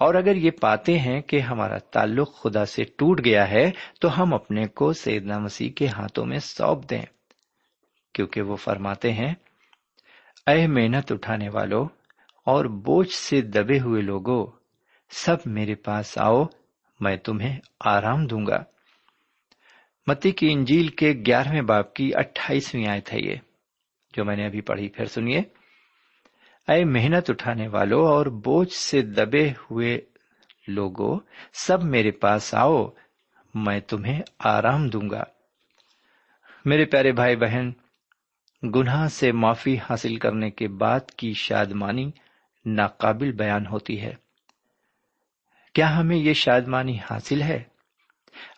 اور 0.00 0.14
اگر 0.14 0.36
یہ 0.36 0.50
پاتے 0.50 0.98
ہیں 0.98 1.20
کہ 1.20 1.40
ہمارا 1.40 1.78
تعلق 1.78 2.34
خدا 2.34 2.64
سے 2.64 2.84
ٹوٹ 2.84 3.24
گیا 3.24 3.50
ہے، 3.50 3.70
تو 4.00 4.22
ہم 4.22 4.34
اپنے 4.34 4.66
کو 4.66 4.92
سیدنا 4.92 5.38
مسیح 5.38 5.70
کے 5.70 5.86
ہاتھوں 5.86 6.26
میں 6.26 6.38
سونپ 6.38 6.90
دیں۔ 6.90 7.02
کیونکہ 8.14 8.42
وہ 8.42 8.56
فرماتے 8.56 9.12
ہیں، 9.12 9.34
اے 10.46 10.66
محنت 10.66 11.12
اٹھانے 11.12 11.48
والوں 11.48 11.88
اور 12.44 12.64
بوجھ 12.64 13.12
سے 13.12 13.40
دبے 13.40 13.80
ہوئے 13.80 14.02
لوگوں 14.02 14.46
سب 15.10 15.36
میرے 15.46 15.74
پاس 15.74 16.18
آؤ، 16.18 16.44
میں 17.00 17.16
تمہیں 17.16 17.60
آرام 17.80 18.26
دوں 18.26 18.46
گا۔ 18.46 18.64
متی 20.06 20.30
کی 20.30 20.52
انجیل 20.52 20.88
کے 20.88 21.12
گیارہویں 21.26 21.62
باپ 21.62 21.94
کی 21.94 22.10
اٹھائیسویں 22.14 22.88
آئے 22.88 23.00
تھے 23.00 23.18
یہ۔ 23.20 23.36
جو 24.16 24.24
میں 24.24 24.36
نے 24.36 24.46
ابھی 24.46 24.60
پڑھی، 24.60 24.88
پھر 24.88 25.06
سنیے۔ 25.06 25.42
اے 26.68 26.84
محنت 26.84 27.30
اٹھانے 27.30 27.68
والوں 27.68 28.06
اور 28.06 28.26
بوجھ 28.26 28.72
سے 28.72 29.02
دبے 29.02 29.50
ہوئے 29.50 30.00
لوگوں 30.68 31.20
سب 31.52 31.82
میرے 31.82 32.10
پاس 32.10 32.54
آؤ، 32.54 32.88
میں 33.54 33.80
تمہیں 33.80 34.22
آرام 34.38 34.88
دوں 34.88 35.10
گا۔ 35.10 35.24
میرے 36.64 36.84
پیارے 36.84 37.12
بھائی 37.12 37.36
بہن، 37.36 37.70
گناہ 38.74 39.08
سے 39.08 39.32
معافی 39.32 39.76
حاصل 39.90 40.16
کرنے 40.16 40.50
کے 40.50 40.68
بعد 40.68 41.10
کی 41.10 41.32
شادمانی 41.32 42.10
ناقابل 42.66 43.32
بیان 43.32 43.66
ہوتی 43.66 44.00
ہے۔ 44.00 44.14
کیا 45.72 45.98
ہمیں 45.98 46.16
یہ 46.16 46.32
شادمانی 46.32 46.98
حاصل 47.10 47.42
ہے؟ 47.42 47.62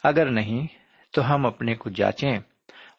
اگر 0.02 0.30
نہیں، 0.30 0.66
تو 1.12 1.34
ہم 1.34 1.46
اپنے 1.46 1.74
کو 1.74 1.90
جانچیں۔ 1.90 2.38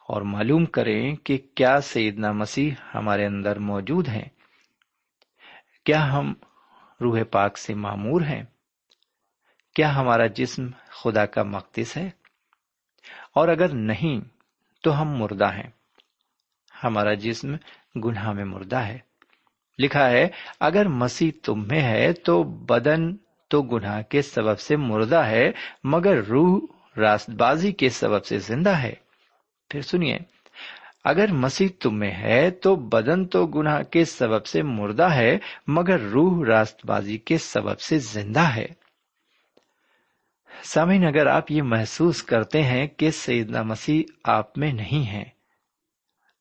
اور 0.09 0.21
معلوم 0.21 0.65
کریں 0.65 1.15
کہ 1.15 1.37
کیا 1.55 1.81
سیدنا 1.81 2.31
مسیح 2.31 2.71
ہمارے 2.95 3.25
اندر 3.25 3.59
موجود 3.59 4.07
ہیں۔ 4.07 4.29
کیا 5.85 6.13
ہم 6.13 6.33
روح 7.01 7.19
پاک 7.31 7.57
سے 7.57 7.73
معمور 7.73 8.21
ہیں؟ 8.21 8.43
کیا 9.75 9.95
ہمارا 9.95 10.27
جسم 10.27 10.67
خدا 10.89 11.25
کا 11.25 11.43
مقدس 11.43 11.97
ہے؟ 11.97 12.09
اور 13.35 13.47
اگر 13.47 13.73
نہیں، 13.73 14.21
تو 14.83 15.01
ہم 15.01 15.09
مردہ 15.09 15.53
ہیں۔ 15.53 15.69
ہمارا 16.83 17.13
جسم 17.13 17.55
گناہ 17.95 18.31
میں 18.31 18.45
مردہ 18.45 18.79
ہے۔ 18.79 18.97
لکھا 19.79 20.09
ہے، 20.09 20.27
اگر 20.59 20.87
مسیح 20.87 21.31
تم 21.43 21.67
میں 21.67 21.81
ہے، 21.81 22.13
تو 22.13 22.43
بدن 22.43 23.15
تو 23.47 23.61
گناہ 23.61 24.01
کے 24.01 24.21
سبب 24.21 24.59
سے 24.59 24.75
مردہ 24.75 25.25
ہے، 25.25 25.51
مگر 25.83 26.17
روح 26.23 26.59
راست 26.97 27.29
بازی 27.29 27.71
کے 27.71 27.89
سبب 27.89 28.25
سے 28.25 28.39
زندہ 28.39 28.77
ہے۔ 28.77 29.08
پھر 29.69 29.81
سنیے، 29.81 30.17
اگر 31.03 31.31
مسیح 31.31 31.67
تم 31.79 31.99
میں 31.99 32.11
ہے 32.11 32.49
تو 32.51 32.75
بدن 32.75 33.25
تو 33.27 33.45
گناہ 33.47 33.81
کے 33.83 34.05
سبب 34.05 34.45
سے 34.45 34.61
مردہ 34.61 35.09
ہے، 35.13 35.37
مگر 35.67 35.99
روح 35.99 36.45
راست 36.45 36.85
بازی 36.85 37.17
کے 37.17 37.37
سبب 37.37 37.79
سے 37.79 37.99
زندہ 37.99 38.47
ہے۔ 38.55 38.65
سامعین، 40.63 41.05
اگر 41.05 41.27
آپ 41.27 41.51
یہ 41.51 41.61
محسوس 41.61 42.23
کرتے 42.23 42.61
ہیں 42.61 42.87
کہ 42.87 43.11
سیدنا 43.11 43.61
مسیح 43.63 44.03
آپ 44.23 44.57
میں 44.57 44.71
نہیں 44.73 45.11
ہے 45.11 45.23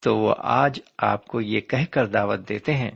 تو 0.03 0.17
وہ 0.17 0.35
آج 0.39 0.81
آپ 0.99 1.27
کو 1.27 1.41
یہ 1.41 1.61
کہہ 1.61 1.85
کر 1.91 2.07
دعوت 2.07 2.49
دیتے 2.49 2.75
ہیں، 2.75 2.91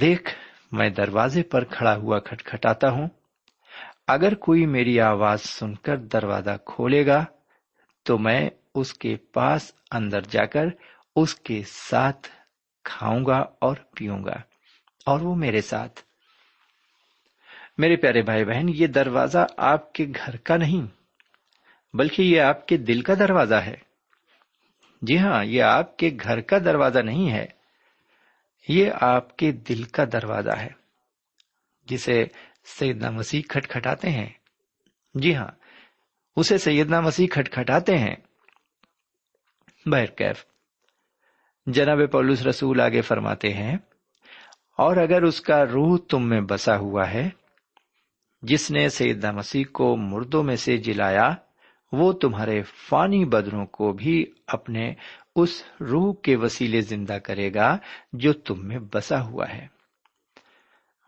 دیکھ، 0.00 0.34
میں 0.72 0.88
دروازے 0.90 1.42
پر 1.42 1.64
کھڑا 1.64 1.96
ہوا 1.96 2.18
کھٹکھٹاتا 2.18 2.90
ہوں، 2.90 3.08
اگر 4.06 4.34
کوئی 4.34 4.66
میری 4.66 5.00
آواز 5.00 5.40
سن 5.40 5.74
کر 5.74 5.96
دروازہ 5.96 6.56
کھولے 6.66 7.06
گا 7.06 7.24
تو 8.06 8.18
میں 8.18 8.50
اس 8.74 8.92
کے 8.94 9.16
پاس 9.32 9.72
اندر 9.90 10.20
جا 10.20 10.44
کر 10.46 10.66
اس 11.16 11.34
کے 11.34 11.62
ساتھ 11.66 12.28
کھاؤں 12.84 13.24
گا 13.26 13.38
اور 13.58 13.76
پیوں 13.94 14.24
گا، 14.24 14.36
اور 15.06 15.20
وہ 15.20 15.34
میرے 15.34 15.60
ساتھ۔ 15.60 16.00
میرے 17.78 17.96
پیارے 17.96 18.22
بھائی 18.22 18.44
بہن، 18.44 18.68
یہ 18.68 18.86
دروازہ 18.86 19.46
آپ 19.56 19.92
کے 19.92 20.06
گھر 20.16 20.36
کا 20.36 20.56
نہیں، 20.56 20.86
بلکہ 21.94 22.22
یہ 22.22 22.40
آپ 22.40 22.66
کے 22.68 22.76
دل 22.76 23.00
کا 23.02 23.14
دروازہ 23.14 23.54
ہے۔ 23.54 23.76
جی 25.02 25.18
ہاں 25.18 25.44
یہ 25.44 25.62
آپ 25.62 25.96
کے 25.96 26.10
گھر 26.22 26.40
کا 26.40 26.58
دروازہ 26.58 26.98
نہیں 26.98 27.30
ہے، 27.30 27.46
یہ 28.68 28.90
آپ 29.00 29.36
کے 29.36 29.52
دل 29.68 29.82
کا 29.84 30.04
دروازہ 30.12 30.56
ہے، 30.56 30.68
جسے 31.86 32.24
سیدنا 32.78 33.10
مسیح 33.10 33.42
کھٹکھٹاتے 33.48 34.10
ہیں۔ 34.10 34.28
جی 35.14 35.34
ہاں 35.36 35.50
اسے 36.36 36.58
سیدنا 36.58 37.00
مسیح 37.00 37.26
کھٹکھٹاتے 37.30 37.98
ہیں۔ 37.98 38.16
کیف۔ 40.16 40.44
جناب 41.66 41.98
پولس 42.12 42.46
رسول 42.46 42.80
آگے 42.80 43.00
فرماتے 43.00 43.52
ہیں، 43.54 43.76
اور 44.78 44.96
اگر 44.96 45.22
اس 45.22 45.40
کا 45.40 45.64
روح 45.64 45.98
تم 46.08 46.28
میں 46.28 46.40
بسا 46.40 46.76
ہوا 46.76 47.10
ہے، 47.10 47.28
جس 48.42 48.70
نے 48.70 48.88
سیدنا 48.88 49.30
مسیح 49.30 49.64
کو 49.72 49.96
مردوں 49.96 50.42
میں 50.42 50.56
سے 50.56 50.78
جلایا، 50.78 51.34
وہ 51.92 52.12
تمہارے 52.12 52.62
فانی 52.62 53.24
بدروں 53.24 53.66
کو 53.66 53.92
بھی 53.92 54.26
اپنے 54.46 54.94
اس 55.36 55.64
روح 55.80 56.14
کے 56.22 56.36
وسیلے 56.36 56.80
زندہ 56.80 57.12
کرے 57.12 57.54
گا 57.54 57.78
جو 58.12 58.32
تم 58.32 58.68
میں 58.68 58.78
بسا 58.78 59.22
ہوا 59.22 59.48
ہے۔ 59.48 59.66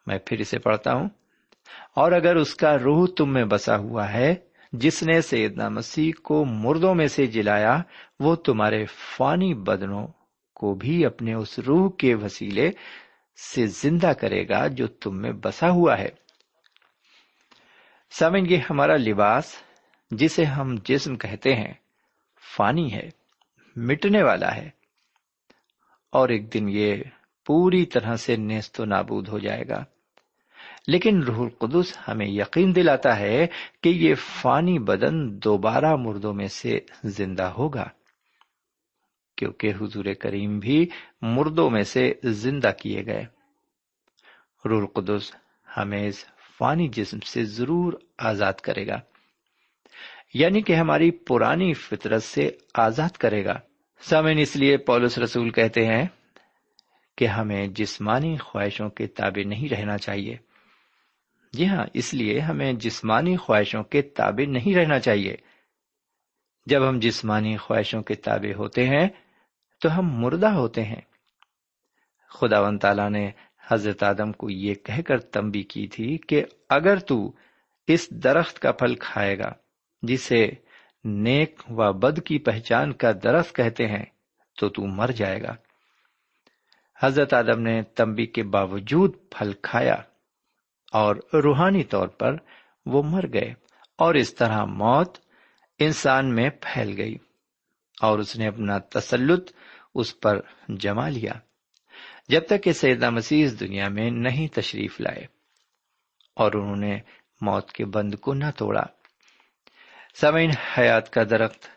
میں 0.07 0.19
پھر 0.27 0.39
اسے 0.39 0.59
پڑھتا 0.59 0.93
ہوں۔ 0.93 1.09
اور 1.97 2.13
اگر 2.13 2.37
اس 2.37 2.55
کا 2.55 2.79
روح 2.79 3.07
تم 3.17 3.33
میں 3.33 3.45
بسا 3.45 3.77
ہوا 3.77 4.13
ہے 4.13 4.35
جس 4.79 5.03
نے 5.03 5.21
سیدنا 5.21 5.69
مسیح 5.69 6.13
کو 6.23 6.45
مردوں 6.45 6.95
میں 6.95 7.07
سے 7.07 7.27
جلایا، 7.27 7.83
وہ 8.21 8.37
تمہارے 8.37 8.85
فانی 8.87 9.55
بدنوں 9.55 10.07
کو 10.55 10.75
بھی 10.75 11.07
اپنے 11.07 11.35
اس 11.35 11.59
روح 11.59 11.91
کے 11.99 12.15
وسیلے 12.15 12.71
سے 13.53 13.67
زندہ 13.67 14.07
کرے 14.07 14.49
گا 14.49 14.67
جو 14.67 14.87
تم 14.87 15.17
میں 15.17 15.33
بسا 15.33 15.71
ہوا 15.71 15.99
ہے۔ 15.99 16.09
سمجھ 18.11 18.53
یہ 18.53 18.59
ہمارا 18.71 18.97
لباس 18.97 19.55
جسے 20.11 20.45
ہم 20.45 20.75
جسم 20.85 21.17
کہتے 21.17 21.55
ہیں، 21.55 21.75
فانی 22.57 22.95
ہے، 22.95 23.11
مٹنے 23.77 24.23
والا 24.23 24.57
ہے۔ 24.57 24.71
اور 26.13 26.29
ایک 26.29 26.55
دن 26.55 26.69
یہ 26.69 27.03
پوری 27.47 27.87
طرح 27.87 28.17
سے 28.17 28.37
نیست 28.37 28.81
و 28.81 28.85
نابود 28.85 29.29
ہو 29.29 29.39
جائے 29.39 29.63
گا۔ 29.69 29.85
لیکن 30.87 31.23
روح 31.23 31.49
القدس 31.49 31.99
ہمیں 32.09 32.27
یقین 32.27 32.75
دلاتا 32.77 33.19
ہے 33.19 33.47
کہ 33.83 33.89
یہ 33.89 34.15
فانی 34.15 34.79
بدن 34.79 35.43
دوبارہ 35.43 35.97
مردوں 35.97 36.35
میں 36.35 36.49
سے 36.49 36.79
زندہ 37.05 37.43
ہوگا، 37.43 37.89
کیونکہ 39.37 39.73
حضور 39.81 40.05
کریم 40.21 40.59
بھی 40.59 40.89
مردوں 41.23 41.71
میں 41.71 41.83
سے 41.83 42.13
زندہ 42.25 42.71
کیے 42.79 43.07
گئے۔ 43.07 43.25
روح 44.65 44.81
القدس 44.81 45.35
ہمیں 45.77 46.07
اس 46.07 46.25
فانی 46.59 46.89
جسم 46.89 47.19
سے 47.19 47.45
ضرور 47.45 47.93
آزاد 48.19 48.53
کرے 48.53 48.87
گا 48.87 49.01
یعنی 50.35 50.63
کہ 50.63 50.73
ہماری 50.73 51.11
پرانی 51.11 51.75
فطرت 51.75 52.23
سے 52.23 52.51
آزاد 52.75 53.17
کرے 53.17 53.45
گا۔ 53.45 53.59
سامن 54.01 54.39
اس 54.39 54.57
لیے 54.57 54.77
پولس 54.77 55.19
رسول 55.19 55.51
کہتے 55.51 55.87
ہیں 55.87 56.07
کہ 57.19 57.27
ہمیں 57.27 57.67
جسمانی 57.67 58.37
خواہشوں 58.37 58.91
کے 58.91 59.07
تابع 59.07 59.49
نہیں 59.49 59.69
رہنا 59.69 59.99
چاہیے۔ 59.99 60.37
جی 61.55 61.69
ہاں 61.69 61.87
اس 61.95 62.15
لیے 62.15 62.41
ہمیں 62.41 62.73
جسمانی 62.73 63.37
خواہشوں 63.37 63.83
کے 63.83 64.03
تابع 64.03 64.51
نہیں 64.51 64.75
رہنا 64.75 64.99
چاہیے۔ 64.99 65.37
جب 66.67 66.89
ہم 66.89 66.99
جسمانی 66.99 67.57
خواہشوں 67.57 68.03
کے 68.03 68.15
تابع 68.15 68.57
ہوتے 68.57 68.89
ہیں، 68.89 69.09
تو 69.81 69.99
ہم 69.99 70.21
مردہ 70.21 70.49
ہوتے 70.49 70.85
ہیں۔ 70.85 71.01
خدا 72.29 72.61
و 72.61 72.79
تعالی 72.79 73.09
نے 73.09 73.31
حضرت 73.69 74.03
آدم 74.03 74.33
کو 74.33 74.51
یہ 74.51 74.75
کہہ 74.75 75.03
کر 75.03 75.21
تمبی 75.21 75.63
کی 75.63 75.87
تھی 75.87 76.19
کہ 76.19 76.45
اگر 76.69 76.99
تو 76.99 77.33
اس 77.87 78.11
درخت 78.11 78.59
کا 78.59 78.73
پھل 78.73 78.95
کھائے 78.95 79.39
گا، 79.39 79.53
جسے 80.03 80.51
نیک 81.05 81.63
و 81.69 81.93
بد 81.93 82.21
کی 82.25 82.39
پہچان 82.39 82.93
کا 82.93 83.13
درخت 83.23 83.57
کہتے 83.57 83.87
ہیں، 83.87 84.05
تو 84.59 84.69
تو 84.69 84.87
مر 84.87 85.11
جائے 85.11 85.43
گا۔ 85.43 85.55
حضرت 87.03 87.35
آدم 87.35 87.61
نے 87.63 87.83
تمبی 87.83 88.27
کے 88.27 88.43
باوجود 88.43 89.17
پھل 89.31 89.53
کھایا۔ 89.63 89.97
اور 90.95 91.17
روحانی 91.17 91.85
طور 91.85 92.09
پر 92.09 92.37
وہ 92.87 93.03
مر 93.03 93.25
گئے 93.33 93.55
اور 93.99 94.15
اس 94.15 94.35
طرح 94.35 94.65
موت 94.65 95.19
انسان 95.79 96.35
میں 96.35 96.51
پھیل 96.61 96.95
گئی 96.97 97.17
اور 98.03 98.19
اس 98.19 98.37
نے 98.37 98.47
اپنا 98.47 98.79
تسلط 98.79 99.53
اس 99.95 100.21
پر 100.21 100.41
جما 100.69 101.09
لیا 101.09 101.33
جب 102.29 102.47
تک 102.47 102.63
کہ 102.63 102.73
سیدہ 102.73 103.11
مسیح 103.11 103.45
اس 103.45 103.61
دنیا 103.61 103.89
میں 103.89 104.11
نہیں 104.11 104.49
تشریف 104.55 105.01
لائے 105.01 105.27
اور 106.37 106.53
انہوں 106.53 106.77
نے 106.77 106.99
موت 107.41 107.73
کے 107.73 107.85
بند 107.85 108.15
کو 108.15 108.35
نہ 108.35 108.51
توڑا۔ 108.57 108.83
سمین 110.21 110.51
حیات 110.79 111.13
کا 111.13 111.23
درخت 111.31 111.69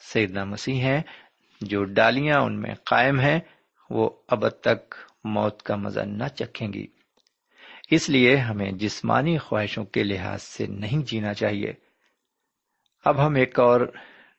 سیدنا 0.00 0.44
مسیح 0.44 0.80
ہے 0.82 1.02
جو 1.60 1.84
ڈالیاں 1.84 2.40
ان 2.40 2.60
میں 2.60 2.74
قائم 2.74 3.20
ہیں، 3.20 3.40
وہ 3.90 4.10
اب 4.28 4.48
تک 4.48 4.94
موت 5.24 5.62
کا 5.62 5.76
مزہ 5.76 6.00
نہ 6.00 6.28
چکھیں 6.28 6.72
گی۔ 6.72 6.95
اس 7.90 8.08
لیے 8.08 8.36
ہمیں 8.36 8.72
جسمانی 8.72 9.38
خواہشوں 9.38 9.84
کے 9.84 10.02
لحاظ 10.02 10.42
سے 10.42 10.66
نہیں 10.66 11.06
جینا 11.06 11.34
چاہیے۔ 11.34 11.72
اب 13.04 13.26
ہم 13.26 13.34
ایک 13.34 13.60
اور 13.60 13.92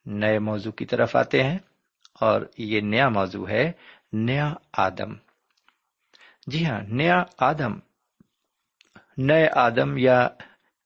نئے 0.06 0.40
موضوع 0.40 0.72
کی 0.72 0.86
طرف 0.86 1.16
آتے 1.16 1.44
ہیں 1.44 1.58
اور 2.22 2.42
یہ 2.58 2.82
نیا 2.82 3.10
موضوع 3.10 3.50
ہے 3.50 3.72
نیا 4.14 4.54
آدم۔ 4.78 5.14
جی 6.48 6.66
ہاں 6.66 6.82
نیا 6.88 7.24
آدم۔ 7.38 7.80
نئے 9.18 9.48
آدم 9.54 9.98
یا 9.98 10.28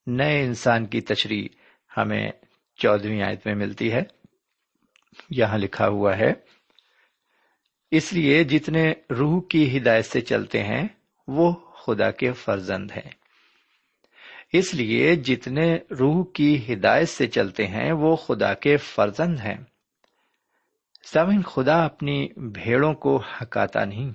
نئے 0.06 0.44
انسان 0.44 0.86
کی 0.86 1.00
تشریح 1.00 1.48
ہمیں 1.96 2.32
چودہویں 2.76 3.22
آیت 3.22 3.46
میں 3.46 3.54
ملتی 3.54 3.92
ہے۔ 3.92 4.02
یہاں 5.30 5.58
لکھا 5.58 5.88
ہوا 5.88 6.16
ہے، 6.16 6.32
اس 7.90 8.12
لیے 8.12 8.44
جتنے 8.44 8.92
روح 9.10 9.42
کی 9.50 9.78
ہدایت 9.78 10.06
سے 10.06 10.20
چلتے 10.20 10.64
ہیں، 10.64 10.88
وہ 11.28 11.71
خدا 11.86 12.10
کے 12.10 12.32
فرزند 12.32 12.90
ہیں۔ 12.90 13.10
اس 14.52 14.74
لیے 14.74 15.16
جتنے 15.16 15.76
روح 15.76 16.24
کی 16.34 16.74
ہدایت 16.74 17.08
سے 17.08 17.26
چلتے 17.26 17.66
ہیں، 17.66 17.92
وہ 17.92 18.16
خدا 18.16 18.54
کے 18.54 18.76
فرزند 18.76 19.40
ہیں۔ 19.40 19.56
سامن 21.04 21.42
خدا 21.42 21.84
اپنی 21.84 22.28
بھیڑوں 22.36 22.94
کو 22.94 23.22
ہکاتا 23.40 23.84
نہیں، 23.84 24.10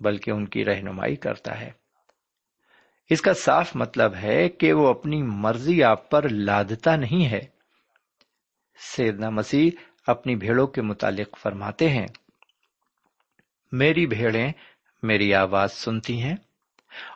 بلکہ 0.00 0.30
ان 0.30 0.46
کی 0.46 0.64
رہنمائی 0.64 1.16
کرتا 1.16 1.60
ہے۔ 1.60 1.70
اس 3.10 3.20
کا 3.20 3.32
صاف 3.32 3.76
مطلب 3.76 4.14
ہے 4.14 4.48
کہ 4.48 4.72
وہ 4.72 4.88
اپنی 4.88 5.22
مرضی 5.22 5.82
آپ 5.82 6.10
پر 6.10 6.28
لادتا 6.28 6.96
نہیں 6.96 7.26
ہے۔ 7.26 7.40
سیدنا 8.96 9.30
مسیح 9.30 9.70
اپنی 10.06 10.36
بھیڑوں 10.36 10.66
کے 10.66 10.82
متعلق 10.82 11.38
فرماتے 11.38 11.88
ہیں، 11.88 12.06
میری 13.72 14.06
بھیڑیں 14.06 14.52
میری 15.02 15.34
آواز 15.34 15.72
سنتی 15.72 16.22
ہیں 16.22 16.36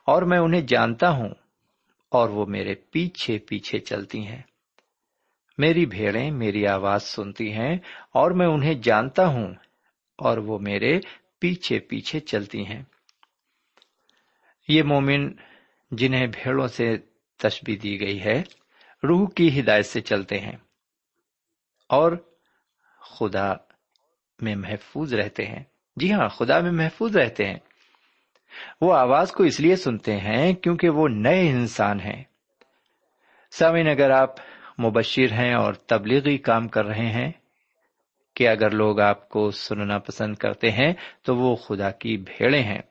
اور 0.06 0.22
میں 0.22 0.38
انہیں 0.38 0.60
جانتا 0.60 1.10
ہوں 1.10 1.28
اور 2.08 2.28
وہ 2.28 2.46
میرے 2.46 2.74
پیچھے 2.74 3.38
پیچھے 3.38 3.78
چلتی 3.78 4.26
ہیں۔ 4.26 4.42
میری 5.58 5.86
بھیڑیں 5.86 6.30
میری 6.30 6.66
آواز 6.66 7.02
سنتی 7.02 7.52
ہیں 7.52 7.78
اور 8.12 8.30
میں 8.30 8.46
انہیں 8.46 8.74
جانتا 8.74 9.26
ہوں 9.26 9.54
اور 10.18 10.38
وہ 10.38 10.58
میرے 10.58 11.00
پیچھے 11.38 11.78
پیچھے 11.78 12.20
چلتی 12.20 12.66
ہیں۔ 12.66 12.82
یہ 14.68 14.82
مومن 14.82 15.32
جنہیں 15.90 16.26
بھیڑوں 16.26 16.68
سے 16.68 16.98
تشبی 17.36 17.76
دی 17.76 18.00
گئی 18.00 18.24
ہے، 18.24 18.42
روح 19.04 19.28
کی 19.36 19.60
ہدایت 19.60 19.86
سے 19.86 20.00
چلتے 20.00 20.40
ہیں 20.40 20.56
اور 21.88 22.12
خدا 23.00 23.52
میں 24.42 24.56
محفوظ 24.56 25.14
رہتے 25.14 25.46
ہیں۔ 25.46 25.64
جی 25.96 26.12
ہاں 26.12 26.28
خدا 26.28 26.60
میں 26.60 26.72
محفوظ 26.72 27.16
رہتے 27.16 27.46
ہیں۔ 27.46 27.58
وہ 28.80 28.94
آواز 28.94 29.32
کو 29.32 29.44
اس 29.44 29.60
لیے 29.60 29.76
سنتے 29.76 30.16
ہیں 30.16 30.54
کیونکہ 30.54 30.88
وہ 30.88 31.08
نئے 31.08 31.50
انسان 31.50 32.00
ہیں۔ 32.00 32.24
سامعین، 33.50 33.88
اگر 33.88 34.10
آپ 34.10 34.30
مبشر 34.80 35.32
ہیں 35.32 35.54
اور 35.54 35.74
تبلیغی 35.74 36.38
کام 36.38 36.68
کر 36.68 36.84
رہے 36.84 37.06
ہیں 37.06 37.32
کہ 38.36 38.48
اگر 38.48 38.70
لوگ 38.70 39.00
آپ 39.00 39.28
کو 39.28 39.50
سننا 39.50 39.98
پسند 39.98 40.34
کرتے 40.34 40.70
ہیں 40.70 40.92
تو 41.22 41.36
وہ 41.36 41.56
خدا 41.56 41.90
کی 41.90 42.16
بھیڑے 42.16 42.60
ہیں۔ 42.60 42.82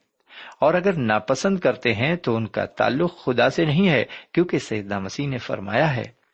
اور 0.59 0.73
اگر 0.73 0.93
ناپسند 0.93 1.59
کرتے 1.59 1.93
ہیں 1.93 2.15
تو 2.15 2.35
ان 2.35 2.47
کا 2.47 2.65
تعلق 2.65 3.25
خدا 3.25 3.49
سے 3.49 3.65
نہیں 3.65 3.89
ہے، 3.89 4.03
کیونکہ 4.31 4.59
سیدنا 4.59 4.99
مسیح 4.99 5.27
نے 5.27 5.37
فرمایا 5.37 5.95
ہے، 5.95 6.25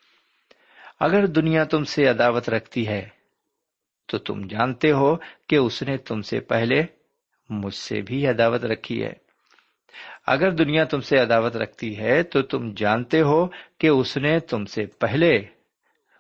اگر 1.00 1.26
دنیا 1.26 1.64
تم 1.64 1.84
سے 1.84 2.08
عداوت 2.08 2.50
رکھتی 2.50 2.88
ہے 2.88 3.08
تو 4.08 4.18
تم 4.18 4.48
جانتے 4.48 4.92
ہو 4.92 5.16
کہ 5.48 5.56
اس 5.56 5.84
نے 5.84 5.98
تم 5.98 6.22
سے 6.22 6.40
پہلے 6.40 6.84
مجھ 7.52 7.74
سے 7.74 8.02
بھی 8.02 8.28
عداوت 8.28 8.64
رکھی 8.64 9.04
ہے۔ 9.04 9.14
اگر 10.28 10.52
دنیا 10.52 10.84
تم 10.84 11.00
سے 11.00 11.18
عداوت 11.18 11.56
رکھتی 11.56 11.98
ہے 11.98 12.24
تو 12.24 12.42
تم 12.42 12.74
جانتے 12.78 13.22
ہو 13.22 13.48
کہ 13.78 13.88
اس 13.88 14.18
نے 14.18 14.40
تم 14.40 14.66
سے 14.66 14.86
پہلے 14.86 15.42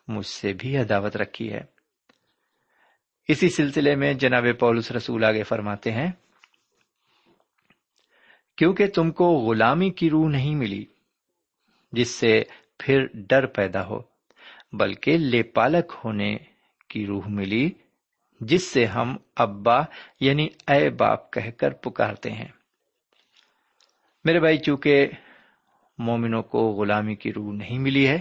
مجھ 0.07 0.25
سے 0.25 0.53
بھی 0.53 0.77
عداوت 0.77 1.17
رکھی 1.17 1.53
ہے۔ 1.53 1.61
اسی 3.27 3.49
سلسلے 3.49 3.95
میں 3.95 4.13
جناب 4.13 4.45
پولس 4.59 4.91
رسول 4.91 5.23
آگے 5.23 5.43
فرماتے 5.43 5.91
ہیں، 5.91 6.11
کیونکہ 8.57 8.87
تم 8.87 9.11
کو 9.11 9.31
غلامی 9.31 9.89
کی 9.89 10.09
روح 10.09 10.29
نہیں 10.29 10.55
ملی، 10.55 10.85
جس 11.91 12.09
سے 12.09 12.43
پھر 12.79 13.05
ڈر 13.13 13.45
پیدا 13.45 13.87
ہو، 13.87 13.99
بلکہ 14.73 15.17
لے 15.17 15.43
پالک 15.43 15.93
ہونے 16.05 16.37
کی 16.89 17.05
روح 17.05 17.23
ملی۔ 17.27 17.69
جس 18.41 18.63
سے 18.63 18.85
ہم 18.85 19.17
ابا 19.35 19.79
یعنی 20.19 20.47
اے 20.67 20.89
باپ 20.89 21.33
کہہ 21.33 21.51
کر 21.51 21.69
پکارتے 21.69 22.31
ہیں۔ 22.31 22.47
میرے 24.23 24.39
بھائی، 24.39 24.57
چونکہ 24.57 25.07
مومنوں 25.97 26.43
کو 26.43 26.71
غلامی 26.71 27.15
کی 27.15 27.33
روح 27.33 27.53
نہیں 27.53 27.79
ملی 27.79 28.07
ہے، 28.07 28.19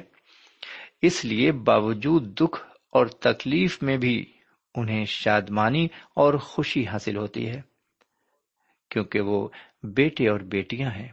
اس 1.02 1.24
لیے 1.24 1.52
باوجود 1.52 2.40
دکھ 2.40 2.61
اور 2.90 3.06
تکلیف 3.06 3.83
میں 3.83 3.96
بھی 3.96 4.33
انہیں 4.74 5.04
شادمانی 5.04 5.88
اور 6.16 6.35
خوشی 6.35 6.87
حاصل 6.87 7.16
ہوتی 7.16 7.48
ہے، 7.48 7.61
کیونکہ 8.90 9.20
وہ 9.20 9.48
بیٹے 9.83 10.28
اور 10.28 10.40
بیٹیاں 10.40 10.90
ہیں۔ 10.90 11.09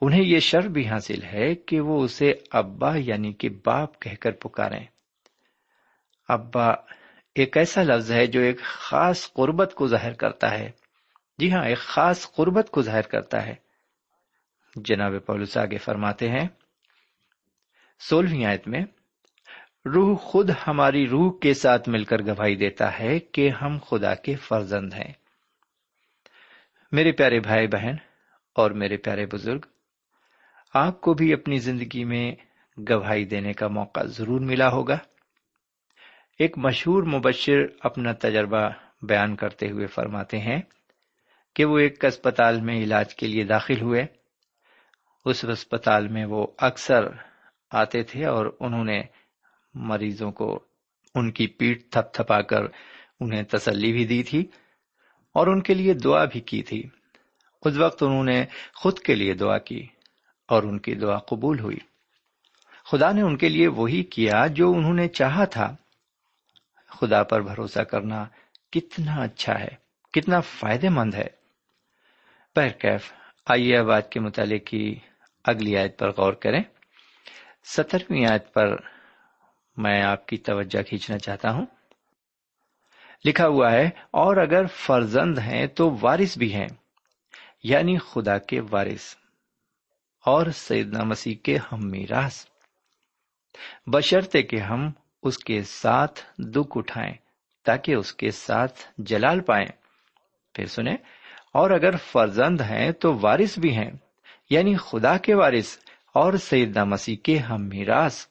انہیں 0.00 0.22
یہ 0.22 0.38
شر 0.38 0.68
بھی 0.68 0.88
حاصل 0.88 1.22
ہے 1.22 1.54
کہ 1.54 1.80
وہ 1.80 2.04
اسے 2.04 2.32
ابا 2.50 2.96
یعنی 2.96 3.32
کہ 3.32 3.48
باپ 3.64 4.00
کہہ 4.00 4.14
کر 4.14 4.30
پکارے 4.30 4.84
ابا 6.28 6.72
ایک 7.34 7.56
ایسا 7.56 7.82
لفظ 7.82 8.12
ہے 8.12 8.26
جو 8.26 8.40
ایک 8.40 8.60
خاص 8.60 9.32
قربت 9.32 9.74
کو 9.74 9.86
ظاہر 9.86 10.12
کرتا 10.12 10.58
ہے۔ 10.58 10.70
جی 11.38 11.52
ہاں 11.52 11.64
ایک 11.66 11.78
خاص 11.78 12.32
قربت 12.32 12.70
کو 12.70 12.82
ظاہر 12.82 13.02
کرتا 13.02 13.46
ہے۔ 13.46 13.54
جناب 14.76 15.12
پولس 15.26 15.56
آگے 15.56 15.78
فرماتے 15.78 16.28
ہیں، 16.28 16.48
سولہویں 17.98 18.44
آیت 18.44 18.68
میں، 18.68 18.80
روح 19.84 20.16
خود 20.16 20.50
ہماری 20.66 21.08
روح 21.08 21.38
کے 21.42 21.54
ساتھ 21.54 21.88
مل 21.88 22.04
کر 22.04 22.22
گواہی 22.22 22.56
دیتا 22.56 22.98
ہے 22.98 23.18
کہ 23.18 23.50
ہم 23.50 23.78
خدا 23.88 24.14
کے 24.14 24.36
فرزند 24.36 24.94
ہیں۔ 24.94 25.12
میرے 26.92 27.12
پیارے 27.12 27.40
بھائی 27.40 27.66
بہن 27.66 27.94
اور 28.54 28.70
میرے 28.70 28.96
پیارے 28.96 29.26
بزرگ، 29.26 29.58
آپ 30.74 31.00
کو 31.00 31.14
بھی 31.14 31.32
اپنی 31.32 31.58
زندگی 31.58 32.04
میں 32.04 32.34
گواہی 32.90 33.24
دینے 33.24 33.52
کا 33.52 33.68
موقع 33.68 34.00
ضرور 34.04 34.40
ملا 34.40 34.68
ہوگا۔ 34.68 34.98
ایک 36.38 36.58
مشہور 36.58 37.02
مبشر 37.02 37.58
اپنا 37.80 38.12
تجربہ 38.12 38.68
بیان 39.02 39.36
کرتے 39.36 39.70
ہوئے 39.70 39.86
فرماتے 39.86 40.38
ہیں 40.38 40.62
کہ 41.54 41.64
وہ 41.64 41.78
ایک 41.78 42.04
اسپتال 42.04 42.60
میں 42.60 42.82
علاج 42.82 43.14
کے 43.14 43.26
لیے 43.26 43.44
داخل 43.44 43.80
ہوئے۔ 43.80 44.06
اس 45.24 45.44
اسپتال 45.44 46.08
میں 46.08 46.24
وہ 46.24 46.46
اکثر 46.58 47.04
آتے 47.70 48.02
تھے 48.02 48.26
اور 48.26 48.56
انہوں 48.60 48.84
نے 48.84 49.02
مریضوں 49.74 50.32
کو 50.32 50.64
ان 51.14 51.30
کی 51.32 51.46
پیٹ 51.46 51.90
تھپ 51.90 52.14
تھپا 52.14 52.42
کر 52.42 52.64
انہیں 53.20 53.42
تسلی 53.42 53.92
بھی 53.92 54.04
دی 54.04 54.22
تھی 54.22 54.46
اور 55.34 55.46
ان 55.46 55.62
کے 55.62 55.74
لیے 55.74 55.94
دعا 55.94 56.24
بھی 56.24 56.40
کی 56.40 56.62
تھی۔ 56.62 56.82
اس 57.64 57.76
وقت 57.76 58.02
انہوں 58.02 58.24
نے 58.24 58.44
خود 58.74 58.98
کے 58.98 59.14
لیے 59.14 59.34
دعا 59.34 59.58
کی 59.58 59.86
اور 60.48 60.62
ان 60.62 60.78
کی 60.78 60.94
دعا 60.94 61.18
قبول 61.18 61.60
ہوئی۔ 61.60 61.78
خدا 62.84 63.12
نے 63.12 63.22
ان 63.22 63.36
کے 63.36 63.48
لیے 63.48 63.68
وہی 63.68 64.02
کیا 64.02 64.46
جو 64.46 64.72
انہوں 64.72 64.94
نے 64.94 65.08
چاہا 65.08 65.44
تھا۔ 65.44 65.76
خدا 66.92 67.22
پر 67.22 67.42
بھروسہ 67.42 67.80
کرنا 67.80 68.24
کتنا 68.72 69.22
اچھا 69.22 69.58
ہے، 69.60 69.74
کتنا 70.14 70.40
فائدے 70.40 70.88
مند 70.88 71.14
ہے۔ 71.14 71.28
کیف، 72.80 73.12
آئیے 73.46 73.76
اب 73.78 73.90
آج 73.90 74.08
کے 74.10 74.20
مطالعے 74.20 74.58
کی 74.58 74.84
اگلی 75.44 75.76
آیت 75.76 75.98
پر 75.98 76.10
غور 76.10 76.32
کریں۔ 76.32 76.62
سترویں 77.64 78.24
آیت 78.30 78.52
پر 78.54 78.76
میں 79.76 80.02
آپ 80.02 80.26
کی 80.26 80.36
توجہ 80.38 80.82
کھینچنا 80.82 81.18
چاہتا 81.18 81.50
ہوں۔ 81.52 81.66
لکھا 83.24 83.46
ہوا 83.46 83.70
ہے، 83.72 83.86
اور 84.12 84.36
اگر 84.36 84.66
فرزند 84.66 85.38
ہیں 85.38 85.66
تو 85.66 85.90
وارث 86.00 86.36
بھی 86.38 86.52
ہیں 86.54 86.68
یعنی 87.64 87.96
خدا 87.98 88.38
کے 88.38 88.60
وارث، 88.70 89.14
اور 90.24 90.46
سیدنا 90.46 91.04
مسیح 91.04 91.34
کے 91.42 91.56
ہم 91.72 91.88
میراث 91.90 92.44
بشرتے 93.86 94.42
کہ 94.42 94.60
ہم 94.60 94.90
اس 95.22 95.38
کے 95.38 95.62
ساتھ 95.62 96.20
دکھ 96.38 96.78
اٹھائیں 96.78 97.14
تاکہ 97.64 97.94
اس 97.94 98.14
کے 98.14 98.30
ساتھ 98.30 98.78
جلال 98.98 99.40
پائیں۔ 99.40 99.66
پھر 100.54 100.66
سنیں، 100.66 100.96
اور 101.54 101.70
اگر 101.70 101.96
فرزند 101.96 102.60
ہیں 102.60 102.90
تو 102.92 103.18
وارث 103.22 103.58
بھی 103.58 103.76
ہیں 103.76 103.90
یعنی 104.50 104.76
خدا 104.76 105.16
کے 105.16 105.34
وارث 105.34 105.78
اور 106.14 106.32
سیدنا 106.32 106.84
مسیح 106.84 107.16
کے 107.22 107.38
ہم 107.38 107.62
میراث۔ 107.62 108.26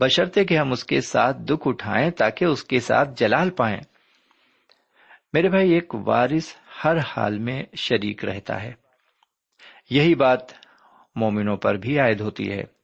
بشرتے 0.00 0.44
کہ 0.44 0.58
ہم 0.58 0.72
اس 0.72 0.84
کے 0.84 1.00
ساتھ 1.00 1.36
دکھ 1.36 1.68
اٹھائیں 1.68 2.10
تاکہ 2.10 2.44
اس 2.44 2.64
کے 2.64 2.80
ساتھ 2.80 3.08
جلال 3.16 3.50
پائیں۔ 3.50 3.80
میرے 5.32 5.48
بھائی، 5.48 5.72
ایک 5.72 5.94
وارث 5.94 6.54
ہر 6.84 6.96
حال 6.96 7.38
میں 7.38 7.62
شریک 7.74 8.24
رہتا 8.24 8.62
ہے۔ 8.62 8.72
یہی 9.90 10.14
بات 10.14 10.40
مومنوں 11.16 11.56
پر 11.56 11.74
بھی 11.74 11.98
عائد 11.98 12.20
ہوتی 12.20 12.52
ہے۔ 12.52 12.77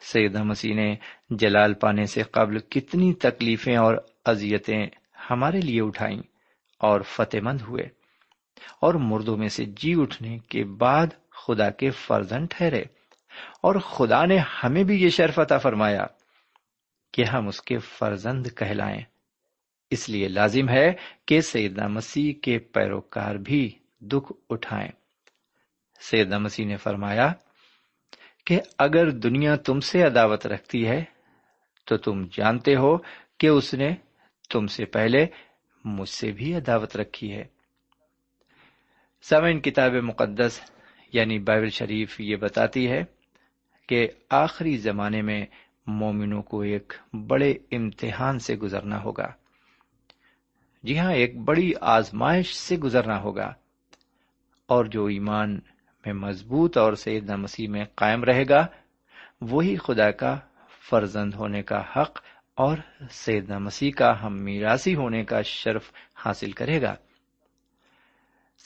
سید 0.00 0.36
مسیح 0.36 0.74
نے 0.74 0.96
جلال 1.30 1.74
پانے 1.74 2.06
سے 2.06 2.22
قبل 2.22 2.58
کتنی 2.58 3.14
تکلیفیں 3.14 3.76
اور 3.76 3.94
اذیتیں 4.24 4.86
ہمارے 5.30 5.60
لیے 5.60 5.80
اٹھائیں 5.80 6.22
اور 6.78 7.00
فتح 7.00 7.36
مند 7.42 7.60
ہوئے 7.60 7.82
اور 8.80 8.94
مردوں 8.94 9.36
میں 9.36 9.48
سے 9.48 9.64
جی 9.64 9.94
اٹھنے 9.96 10.38
کے 10.38 10.64
بعد 10.64 11.06
خدا 11.30 11.70
کے 11.70 11.90
فرزن 11.90 12.46
ٹھہرے 12.46 12.82
اور 13.62 13.74
خدا 13.74 14.24
نے 14.24 14.38
ہمیں 14.38 14.84
بھی 14.84 15.02
یہ 15.02 15.08
شرف 15.08 15.38
عطا 15.38 15.58
فرمایا 15.58 16.06
کہ 17.12 17.24
ہم 17.24 17.48
اس 17.48 17.62
کے 17.62 17.78
فرزند 17.78 18.46
کہلائیں۔ 18.56 19.00
اس 19.90 20.08
لیے 20.08 20.28
لازم 20.28 20.68
ہے 20.68 20.92
کہ 21.26 21.40
سیدنا 21.40 21.88
مسیح 21.88 22.32
کے 22.42 22.58
پیروکار 22.58 23.34
بھی 23.34 23.72
دکھ 24.00 24.32
اٹھائیں۔ 24.50 24.88
سیدنا 26.00 26.38
مسیح 26.38 26.66
نے 26.66 26.76
فرمایا 26.76 27.32
کہ 28.48 28.60
اگر 28.78 29.10
دنیا 29.10 29.56
تم 29.56 29.80
سے 29.80 30.02
عداوت 30.02 30.46
رکھتی 30.46 30.88
ہے، 30.88 31.04
تو 31.84 31.96
تم 31.96 32.24
جانتے 32.32 32.76
ہو 32.76 32.98
کہ 33.38 33.46
اس 33.46 33.74
نے 33.74 33.94
تم 34.50 34.66
سے 34.66 34.84
پہلے 34.84 35.26
مجھ 35.84 36.08
سے 36.08 36.32
بھی 36.32 36.54
عداوت 36.54 36.96
رکھی 36.96 37.32
ہے۔ 37.32 37.44
سمعین 39.22 39.60
کتاب 39.60 39.92
مقدس 39.92 40.60
یعنی 41.12 41.38
بائبل 41.38 41.70
شریف 41.70 42.20
یہ 42.20 42.36
بتاتی 42.36 42.90
ہے 42.90 43.04
کہ 43.88 44.08
آخری 44.30 44.76
زمانے 44.76 45.22
میں 45.22 45.46
مومنوں 45.86 46.42
کو 46.42 46.60
ایک 46.60 46.92
بڑے 47.26 47.54
امتحان 47.72 48.38
سے 48.38 48.54
گزرنا 48.54 49.02
ہوگا۔ 49.02 49.32
جی 50.82 50.98
ہاں 50.98 51.12
ایک 51.12 51.38
بڑی 51.38 51.72
آزمائش 51.80 52.54
سے 52.54 52.76
گزرنا 52.76 53.20
ہوگا۔ 53.20 53.54
اور 54.66 54.84
جو 54.84 55.06
ایمان 55.06 55.60
میں 56.12 56.28
مضبوط 56.28 56.76
اور 56.76 56.92
سیدنا 56.92 57.36
مسیح 57.36 57.68
میں 57.68 57.84
قائم 57.94 58.24
رہے 58.24 58.44
گا، 58.48 58.66
وہی 59.40 59.76
خدا 59.76 60.10
کا 60.10 60.38
فرزند 60.90 61.34
ہونے 61.34 61.62
کا 61.62 61.82
حق 61.96 62.22
اور 62.54 62.76
سیدنا 63.10 63.58
مسیح 63.58 63.92
کا 63.96 64.22
ہم 64.22 64.36
میراسی 64.36 64.94
ہونے 64.94 65.24
کا 65.24 65.42
شرف 65.42 65.92
حاصل 66.14 66.52
کرے 66.52 66.82
گا۔ 66.82 66.94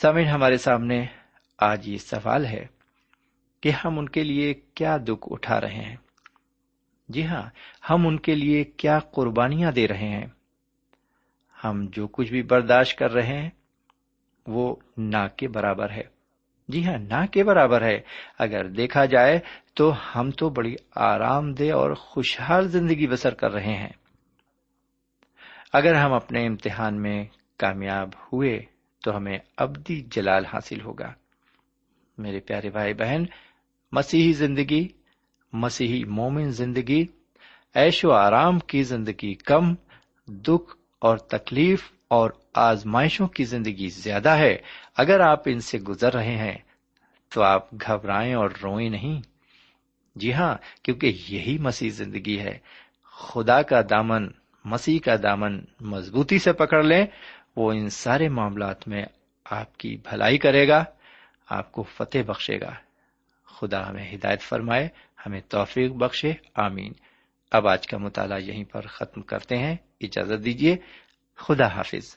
سمن 0.02 0.24
ہمارے 0.24 0.56
سامنے 0.56 1.06
آج 1.58 1.88
یہ 1.88 1.96
سوال 1.96 2.46
ہے 2.46 2.66
کہ 3.60 3.70
ہم 3.70 3.98
ان 3.98 4.08
کے 4.08 4.24
لیے 4.24 4.54
کیا 4.54 4.96
دکھ 4.96 5.28
اٹھا 5.30 5.60
رہے 5.60 5.74
ہیں؟ 5.74 5.96
جی 7.08 7.26
ہاں 7.26 7.50
ہم 7.90 8.06
ان 8.06 8.18
کے 8.18 8.34
لیے 8.34 8.64
کیا 8.64 8.98
قربانیاں 8.98 9.72
دے 9.72 9.88
رہے 9.88 10.08
ہیں؟ 10.08 10.26
ہم 11.64 11.86
جو 11.92 12.06
کچھ 12.06 12.30
بھی 12.30 12.42
برداشت 12.42 12.98
کر 12.98 13.12
رہے 13.12 13.26
ہیں، 13.26 13.50
وہ 14.46 14.76
نہ 14.96 15.28
کے 15.36 15.48
برابر 15.48 15.90
ہے۔ 15.90 16.21
جی 16.68 16.86
ہاں 16.86 16.98
نہ 16.98 17.26
کے 17.26 17.44
برابر 17.44 17.82
ہے۔ 17.82 18.00
اگر 18.38 18.68
دیکھا 18.68 19.04
جائے 19.04 19.40
تو 19.74 19.92
ہم 20.14 20.30
تو 20.30 20.48
بڑی 20.48 20.74
آرام 20.94 21.52
دہ 21.52 21.72
اور 21.72 21.94
خوشحال 21.94 22.68
زندگی 22.68 23.06
بسر 23.06 23.34
کر 23.34 23.50
رہے 23.50 23.76
ہیں۔ 23.76 23.92
اگر 25.72 25.94
ہم 25.94 26.12
اپنے 26.12 26.46
امتحان 26.46 27.02
میں 27.02 27.24
کامیاب 27.58 28.08
ہوئے 28.08 28.62
تو 29.04 29.16
ہمیں 29.16 29.38
ابدی 29.56 30.04
جلال 30.10 30.46
حاصل 30.46 30.80
ہوگا۔ 30.80 31.12
میرے 32.18 32.40
پیارے 32.40 32.70
بھائی 32.70 32.94
بہن، 32.94 33.24
مسیحی 33.92 34.32
زندگی، 34.32 34.88
مسیحی 35.52 36.04
مومن 36.04 36.50
زندگی 36.50 37.06
ایش 37.74 38.04
و 38.04 38.12
آرام 38.12 38.58
کی 38.58 38.82
زندگی 38.82 39.34
کم، 39.34 39.74
دکھ 40.28 40.76
اور 40.98 41.16
تکلیف 41.16 41.92
اور 42.08 42.30
آزمائشوں 42.54 43.28
کی 43.28 43.44
زندگی 43.44 43.88
زیادہ 43.88 44.28
ہے۔ 44.28 44.56
اگر 44.96 45.20
آپ 45.20 45.42
ان 45.46 45.60
سے 45.60 45.78
گزر 45.78 46.14
رہے 46.14 46.36
ہیں، 46.36 46.58
تو 47.28 47.42
آپ 47.42 47.68
گھبرائیں 47.86 48.34
اور 48.34 48.50
روئیں 48.62 48.90
نہیں۔ 48.90 49.22
جی 50.16 50.34
ہاں 50.34 50.56
کیونکہ 50.82 51.06
یہی 51.28 51.58
مسیح 51.58 51.90
زندگی 51.90 52.40
ہے۔ 52.40 52.58
خدا 53.04 53.62
کا 53.62 53.80
دامن، 53.90 54.28
مسیح 54.64 54.98
کا 54.98 55.16
دامن 55.22 55.60
مضبوطی 55.80 56.38
سے 56.38 56.52
پکڑ 56.52 56.82
لیں، 56.82 57.06
وہ 57.56 57.72
ان 57.72 57.88
سارے 57.88 58.28
معاملات 58.28 58.88
میں 58.88 59.04
آپ 59.44 59.78
کی 59.78 59.96
بھلائی 60.10 60.38
کرے 60.38 60.68
گا، 60.68 60.84
آپ 61.48 61.72
کو 61.72 61.82
فتح 61.82 62.18
بخشے 62.26 62.60
گا۔ 62.60 62.72
خدا 63.44 63.88
ہمیں 63.88 64.14
ہدایت 64.14 64.42
فرمائے، 64.42 64.88
ہمیں 65.26 65.40
توفیق 65.48 65.92
بخشے، 65.92 66.32
آمین۔ 66.54 66.92
اب 67.50 67.68
آج 67.68 67.86
کا 67.86 67.98
مطالعہ 67.98 68.40
یہیں 68.40 68.64
پر 68.64 68.86
ختم 68.86 69.22
کرتے 69.22 69.58
ہیں۔ 69.58 69.76
اجازت 70.00 70.44
دیجیے 70.44 70.76
خدا 71.36 71.66
حافظ۔ 71.66 72.16